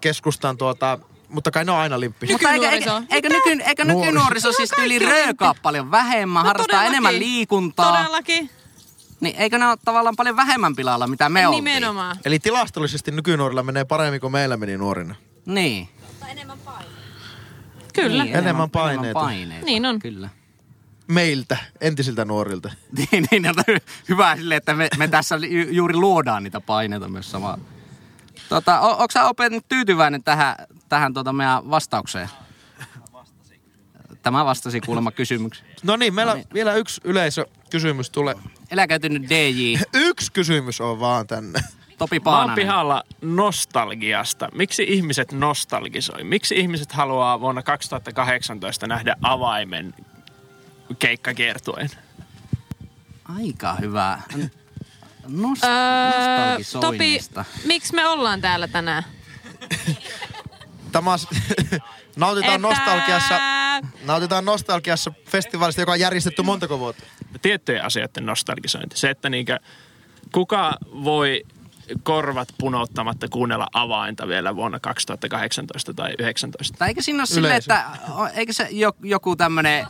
keskustan 0.00 0.56
tuota... 0.56 0.98
Mutta 1.28 1.50
kai 1.50 1.64
ne 1.64 1.72
on 1.72 1.78
aina 1.78 2.00
limppi. 2.00 2.26
Mutta 2.32 2.50
eikö, 2.50 2.68
eikö, 2.70 2.90
eikö, 3.10 3.28
nyky, 3.28 3.62
eikö 3.64 3.84
Nuoriso. 3.84 4.00
nykynuoriso 4.10 4.52
siis 4.52 4.70
yli 4.84 4.98
röökaa 4.98 5.54
paljon 5.62 5.90
vähemmän, 5.90 6.42
harrastaa 6.44 6.66
No 6.66 6.78
todellakin. 6.78 7.06
enemmän 7.06 7.18
liikuntaa? 7.18 7.92
Todellakin. 7.96 8.50
Niin 9.20 9.36
eikö 9.36 9.58
ne 9.58 9.66
ole 9.68 9.76
tavallaan 9.84 10.16
paljon 10.16 10.36
vähemmän 10.36 10.76
pilalla, 10.76 11.06
mitä 11.06 11.28
me 11.28 11.46
oltiin? 11.46 11.64
Nimenomaan. 11.64 12.16
Eli 12.24 12.38
tilastollisesti 12.38 13.10
nykynuorilla 13.10 13.62
menee 13.62 13.84
paremmin 13.84 14.20
kuin 14.20 14.32
meillä 14.32 14.56
meni 14.56 14.76
nuorina. 14.76 15.14
Niin. 15.46 15.88
Kyllä. 17.94 18.24
Niin, 18.24 18.36
Enemmän 18.36 18.70
paineita. 18.70 19.20
paineita. 19.20 19.66
Niin 19.66 19.86
on. 19.86 19.98
Kyllä. 19.98 20.28
Meiltä, 21.06 21.56
entisiltä 21.80 22.24
nuorilta. 22.24 22.70
niin, 23.12 23.26
niin 23.30 23.44
hyvä 24.08 24.36
sille, 24.36 24.56
että 24.56 24.74
me, 24.74 24.88
me 24.98 25.08
tässä 25.08 25.36
ju- 25.36 25.70
juuri 25.70 25.96
luodaan 25.96 26.42
niitä 26.42 26.60
paineita 26.60 27.08
myös 27.08 27.30
samaa. 27.30 27.58
Tota, 28.48 28.80
o, 28.80 28.90
onko 28.90 29.06
sä 29.12 29.24
Ope 29.24 29.48
nyt 29.48 29.64
tyytyväinen 29.68 30.22
tähän, 30.22 30.56
tähän 30.88 31.14
tota 31.14 31.32
meidän 31.32 31.70
vastaukseen? 31.70 32.28
Tämä 34.22 34.44
vastasi 34.44 34.80
kuulemma 34.80 35.10
kysymyksiin. 35.10 35.70
No 35.82 35.96
niin, 35.96 36.14
meillä 36.14 36.36
vielä 36.54 36.74
yksi 36.74 37.00
yleisökysymys 37.04 38.10
tulee. 38.10 38.34
Eläkäytynyt 38.70 39.22
DJ 39.30 39.74
Yksi 40.08 40.32
kysymys 40.32 40.80
on 40.80 41.00
vaan 41.00 41.26
tänne. 41.26 41.60
Topi 41.98 42.18
Mä 42.18 42.30
oon 42.30 42.34
Paananen. 42.36 42.54
pihalla 42.54 43.02
nostalgiasta. 43.22 44.48
Miksi 44.54 44.84
ihmiset 44.88 45.32
nostalgisoi? 45.32 46.24
Miksi 46.24 46.54
ihmiset 46.60 46.92
haluaa 46.92 47.40
vuonna 47.40 47.62
2018 47.62 48.86
nähdä 48.86 49.16
avaimen 49.22 49.94
keikkakiertueen? 50.98 51.90
Aika 53.38 53.74
hyvä. 53.74 54.18
Nost- 55.26 55.64
Öö, 55.66 56.80
Topi, 56.80 57.18
miksi 57.64 57.94
me 57.94 58.06
ollaan 58.06 58.40
täällä 58.40 58.68
tänään? 58.68 59.02
Tämä 60.92 61.10
nautitaan 62.16 62.54
Että- 62.54 62.68
nostalgiassa, 62.68 63.38
nautitaan 64.04 64.44
nostalgiassa 64.44 65.12
festivaalista, 65.26 65.82
joka 65.82 65.92
on 65.92 66.00
järjestetty 66.00 66.42
montako 66.42 66.78
vuotta. 66.78 67.04
Tiettyjen 67.42 67.84
asioiden 67.84 68.26
nostalgisointi. 68.26 68.98
Se, 68.98 69.10
että 69.10 69.30
niinkö, 69.30 69.58
kuka 70.32 70.72
voi 70.90 71.42
korvat 72.02 72.48
punouttamatta 72.58 73.28
kuunnella 73.28 73.66
avainta 73.72 74.28
vielä 74.28 74.56
vuonna 74.56 74.80
2018 74.80 75.94
tai 75.94 76.10
2019. 76.10 76.78
Tai 76.78 76.88
eikö 76.88 77.02
siinä 77.02 77.20
ole 77.20 77.26
silleen, 77.26 77.52
Yleisö. 77.52 77.74
että 77.74 77.90
eikö 78.34 78.52
se 78.52 78.68
jo- 78.70 78.96
joku 79.02 79.36
tämmöinen 79.36 79.86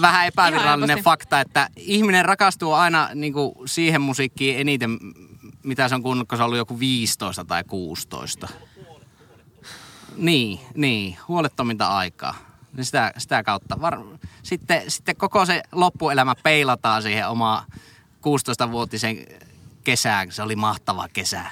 vähän 0.00 0.26
epävirallinen 0.26 1.02
fakta, 1.02 1.40
että 1.40 1.68
ihminen 1.76 2.24
rakastuu 2.24 2.72
aina 2.72 3.08
niin 3.14 3.32
kuin 3.32 3.54
siihen 3.66 4.00
musiikkiin 4.00 4.60
eniten, 4.60 4.98
mitä 5.62 5.88
se 5.88 5.94
on 5.94 6.02
kuunnellut, 6.02 6.28
kun 6.28 6.38
se 6.38 6.42
on 6.42 6.46
ollut 6.46 6.58
joku 6.58 6.78
15 6.80 7.44
tai 7.44 7.64
16. 7.64 8.48
Niin, 10.16 10.60
niin, 10.74 11.16
huolettominta 11.28 11.88
aikaa. 11.88 12.34
Niin 12.76 12.84
Sitä, 12.84 13.12
sitä 13.18 13.42
kautta. 13.42 13.80
Var, 13.80 13.98
sitten, 14.42 14.82
sitten 14.88 15.16
koko 15.16 15.46
se 15.46 15.62
loppuelämä 15.72 16.34
peilataan 16.42 17.02
siihen 17.02 17.28
omaan 17.28 17.64
16-vuotisen 18.20 19.26
kesään. 19.84 20.32
Se 20.32 20.42
oli 20.42 20.56
mahtava 20.56 21.08
kesä. 21.12 21.42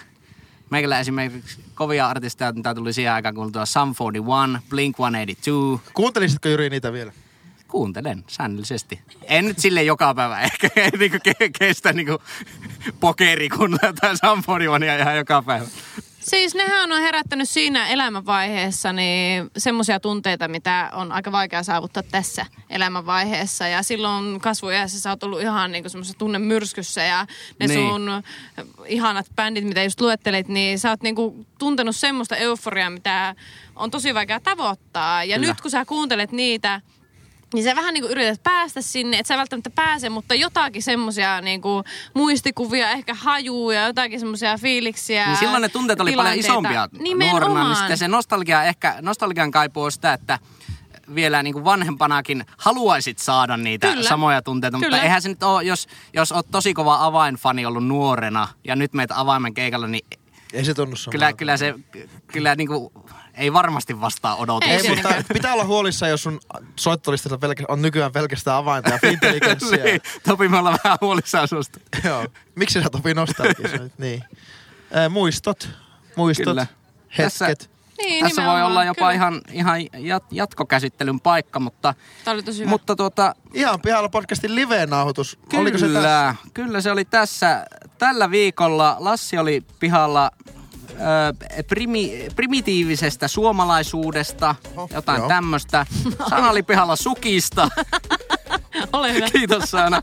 Meikällä 0.70 1.00
esimerkiksi 1.00 1.64
kovia 1.74 2.08
artisteja, 2.08 2.52
mitä 2.52 2.74
tuli 2.74 2.92
siihen 2.92 3.12
aikaan 3.12 3.34
kuultua 3.34 3.66
Sum 3.66 3.94
41, 4.12 4.68
Blink 4.70 4.96
182. 4.96 5.90
Kuuntelisitko 5.94 6.48
Jyri 6.48 6.70
niitä 6.70 6.92
vielä? 6.92 7.12
Kuuntelen 7.68 8.24
säännöllisesti. 8.26 9.00
En 9.22 9.44
nyt 9.44 9.58
sille 9.58 9.82
joka 9.82 10.14
päivä 10.14 10.40
ehkä 10.50 10.70
ei 10.76 10.90
niinku 10.90 11.18
ke- 11.28 11.50
kestä 11.58 11.92
niinku 11.92 12.18
pokeri 13.00 13.48
kun 13.48 13.78
tai 14.00 14.16
Sum 14.16 14.42
41 14.58 15.02
ihan 15.02 15.16
joka 15.16 15.42
päivä. 15.42 15.66
Siis 16.28 16.54
nehän 16.54 16.92
on 16.92 17.00
herättänyt 17.00 17.48
siinä 17.48 17.88
elämänvaiheessa 17.88 18.92
niin 18.92 19.50
semmoisia 19.56 20.00
tunteita, 20.00 20.48
mitä 20.48 20.90
on 20.92 21.12
aika 21.12 21.32
vaikea 21.32 21.62
saavuttaa 21.62 22.02
tässä 22.02 22.46
elämänvaiheessa. 22.70 23.66
Ja 23.68 23.82
silloin 23.82 24.40
kasvuiässä 24.40 25.00
sä 25.00 25.10
oot 25.10 25.22
ollut 25.22 25.40
ihan 25.40 25.72
niin 25.72 25.90
semmoisessa 25.90 26.18
tunnemyrskyssä 26.18 27.02
ja 27.02 27.26
ne 27.60 27.66
Niin. 27.66 27.78
niin. 27.78 27.88
sun 27.90 28.10
ihanat 28.86 29.26
bändit, 29.36 29.64
mitä 29.64 29.82
just 29.82 30.00
luettelit, 30.00 30.48
niin 30.48 30.78
sä 30.78 30.90
oot 30.90 31.02
niinku 31.02 31.46
tuntenut 31.58 31.96
semmoista 31.96 32.36
euforiaa, 32.36 32.90
mitä 32.90 33.34
on 33.76 33.90
tosi 33.90 34.14
vaikea 34.14 34.40
tavoittaa. 34.40 35.24
Ja 35.24 35.36
Kyllä. 35.36 35.48
nyt 35.48 35.60
kun 35.60 35.70
sä 35.70 35.84
kuuntelet 35.84 36.32
niitä, 36.32 36.80
niin 37.54 37.64
sä 37.64 37.76
vähän 37.76 37.94
niin 37.94 38.02
kuin 38.02 38.10
yrität 38.10 38.42
päästä 38.42 38.82
sinne, 38.82 39.18
että 39.18 39.28
sä 39.28 39.36
välttämättä 39.38 39.70
pääse, 39.70 40.08
mutta 40.08 40.34
jotakin 40.34 40.82
semmoisia 40.82 41.40
niin 41.40 41.60
kuin 41.60 41.84
muistikuvia, 42.14 42.90
ehkä 42.90 43.14
hajuja, 43.14 43.86
jotakin 43.86 44.20
semmoisia 44.20 44.58
fiiliksiä. 44.58 45.26
Niin 45.26 45.36
silloin 45.36 45.62
ne 45.62 45.68
tunteet 45.68 46.00
oli 46.00 46.12
paljon 46.12 46.38
isompia 46.38 46.88
Nimenomaan. 46.98 47.30
nuorena, 47.52 47.68
niin 47.68 47.76
sitten 47.76 47.98
se 47.98 48.08
nostalgia 48.08 48.64
ehkä, 48.64 48.94
nostalgian 49.00 49.50
kaipuu 49.50 49.82
on 49.82 49.92
sitä, 49.92 50.12
että 50.12 50.38
vielä 51.14 51.42
niin 51.42 51.52
kuin 51.54 51.64
vanhempanakin 51.64 52.44
haluaisit 52.56 53.18
saada 53.18 53.56
niitä 53.56 53.86
Kyllä. 53.92 54.08
samoja 54.08 54.42
tunteita, 54.42 54.78
Kyllä. 54.78 54.88
mutta 54.96 55.02
eihän 55.02 55.22
se 55.22 55.28
nyt 55.28 55.42
ole, 55.42 55.62
jos, 55.62 55.86
jos 56.12 56.32
oot 56.32 56.46
tosi 56.50 56.74
kova 56.74 57.04
avainfani 57.06 57.66
ollut 57.66 57.86
nuorena 57.86 58.48
ja 58.64 58.76
nyt 58.76 58.92
meet 58.94 59.10
avaimen 59.14 59.54
keikalla, 59.54 59.86
niin 59.86 60.06
Ei 60.52 60.64
se 60.64 60.74
tunnu 60.74 60.96
samalta. 60.96 61.10
kyllä, 61.10 61.32
kyllä 61.32 61.56
se 61.56 61.74
kyllä 62.26 62.54
niin 62.54 62.68
kuin, 62.68 62.90
ei 63.38 63.52
varmasti 63.52 64.00
vastaa 64.00 64.36
odotuksia. 64.36 64.74
Ei 64.74 64.88
mutta 64.94 65.14
pitää 65.32 65.52
olla 65.52 65.64
huolissa, 65.64 66.08
jos 66.08 66.22
sun 66.22 66.40
soittolistassa 66.76 67.38
pelkä- 67.38 67.64
on 67.68 67.82
nykyään 67.82 68.12
pelkästään 68.12 68.56
avainta 68.56 68.90
ja 68.90 68.98
intelligenssiä. 69.12 69.84
niin, 69.84 70.00
Topi, 70.28 70.48
me 70.48 70.58
ollaan 70.58 70.78
vähän 70.84 70.98
huolissaan 71.00 71.48
susta. 71.48 71.80
Joo. 72.04 72.26
Miksi 72.54 72.82
sä 72.82 72.90
Topi 72.90 73.14
nostalgisoit? 73.14 73.98
niin. 73.98 74.24
Äh, 74.96 75.10
muistot. 75.10 75.68
Muistot. 76.16 76.44
Kyllä. 76.44 76.66
Hetket. 77.18 77.70
Niin, 77.98 78.24
Tässä 78.24 78.46
voi 78.46 78.62
olla 78.62 78.84
jopa 78.84 78.98
kyllä. 78.98 79.12
ihan, 79.12 79.40
ihan 79.52 79.80
jat, 80.06 80.24
jatkokäsittelyn 80.30 81.20
paikka, 81.20 81.60
mutta, 81.60 81.94
Tämä 82.24 82.32
oli 82.34 82.42
tosi 82.42 82.58
hyvä. 82.60 82.68
mutta 82.70 82.96
tuota, 82.96 83.34
Ihan 83.54 83.80
pihalla 83.80 84.08
podcastin 84.08 84.54
live-nauhoitus. 84.54 85.38
Oliko 85.54 85.78
se 85.78 85.86
Kyllä, 85.86 86.02
tässä? 86.02 86.50
kyllä 86.54 86.80
se 86.80 86.90
oli 86.90 87.04
tässä. 87.04 87.66
Tällä 87.98 88.30
viikolla 88.30 88.96
Lassi 88.98 89.38
oli 89.38 89.62
pihalla 89.80 90.30
ö, 90.90 91.64
primi, 91.68 92.28
primitiivisestä 92.36 93.28
suomalaisuudesta, 93.28 94.54
Oho, 94.76 94.88
jotain 94.94 95.18
joo. 95.18 95.28
tämmöistä. 95.28 95.86
Sana 96.30 96.50
oli 96.50 96.62
pihalla 96.62 96.96
sukista. 96.96 97.68
Ole 98.92 99.12
hyvä. 99.12 99.30
Kiitos 99.30 99.70
Sana. 99.70 100.02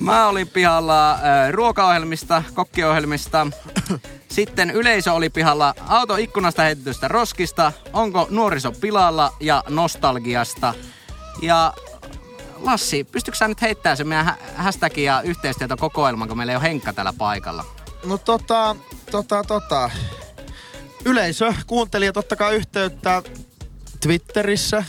Mä 0.00 0.28
olin 0.28 0.48
pihalla 0.48 1.12
ö, 1.12 1.16
ruokaohjelmista, 1.52 2.42
kokkiohjelmista. 2.54 3.46
Sitten 4.28 4.70
yleisö 4.70 5.12
oli 5.12 5.30
pihalla 5.30 5.74
autoikkunasta 5.88 6.62
heitetystä 6.62 7.08
roskista, 7.08 7.72
onko 7.92 8.26
nuoriso 8.30 8.72
pilalla 8.72 9.32
ja 9.40 9.64
nostalgiasta. 9.68 10.74
Ja 11.42 11.72
Lassi, 12.58 13.04
pystytkö 13.04 13.38
sä 13.38 13.48
nyt 13.48 13.62
heittämään 13.62 13.96
se 13.96 14.04
meidän 14.04 14.34
hashtagin 14.56 15.04
ja 15.04 15.22
yhteistyötä-kokoelman, 15.22 16.28
kun 16.28 16.36
meillä 16.36 16.52
ei 16.52 16.56
ole 16.56 16.62
Henkka 16.62 16.92
täällä 16.92 17.12
paikalla? 17.18 17.64
No 18.04 18.18
tota, 18.18 18.76
tota, 19.22 19.44
tota. 19.44 19.90
Yleisö, 21.04 21.54
kuuntelijat, 21.66 22.16
ottakaa 22.16 22.50
yhteyttä 22.50 23.22
Twitterissä, 24.00 24.84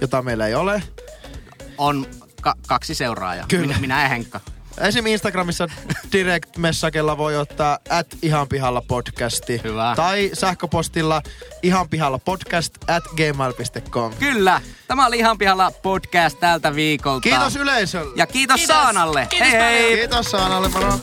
jota 0.00 0.22
meillä 0.22 0.46
ei 0.46 0.54
ole. 0.54 0.82
On 1.78 2.06
ka- 2.40 2.54
kaksi 2.66 2.94
seuraajaa, 2.94 3.46
Kyllä. 3.48 3.66
Minä, 3.66 3.80
minä 3.80 4.02
ja 4.02 4.08
Henkka. 4.08 4.40
Esim. 4.80 5.06
Instagramissa 5.06 5.68
direct 6.12 6.56
messagella 6.56 7.18
voi 7.18 7.36
ottaa 7.36 7.78
at 7.90 8.06
ihan 8.22 8.48
pihalla 8.48 8.82
podcasti. 8.82 9.60
Hyvä. 9.64 9.92
Tai 9.96 10.30
sähköpostilla 10.32 11.22
ihan 11.62 11.88
pihalla 11.88 12.18
podcast 12.18 12.74
at 12.90 13.04
gmail.com. 13.16 14.14
Kyllä, 14.14 14.60
tämä 14.88 15.06
oli 15.06 15.18
ihan 15.18 15.38
pihalla 15.38 15.70
podcast 15.82 16.40
tältä 16.40 16.74
viikolta. 16.74 17.20
Kiitos 17.20 17.56
yleisölle. 17.56 18.12
Ja 18.16 18.26
kiitos, 18.26 18.56
Kiitos. 18.56 18.76
Saanalle. 18.76 19.26
Kiitos 19.30 19.48
hei 19.52 19.60
hei! 19.60 19.82
paljon. 19.82 19.98
Kiitos 19.98 20.30
Saanalle, 20.30 20.68
moro. 20.68 20.98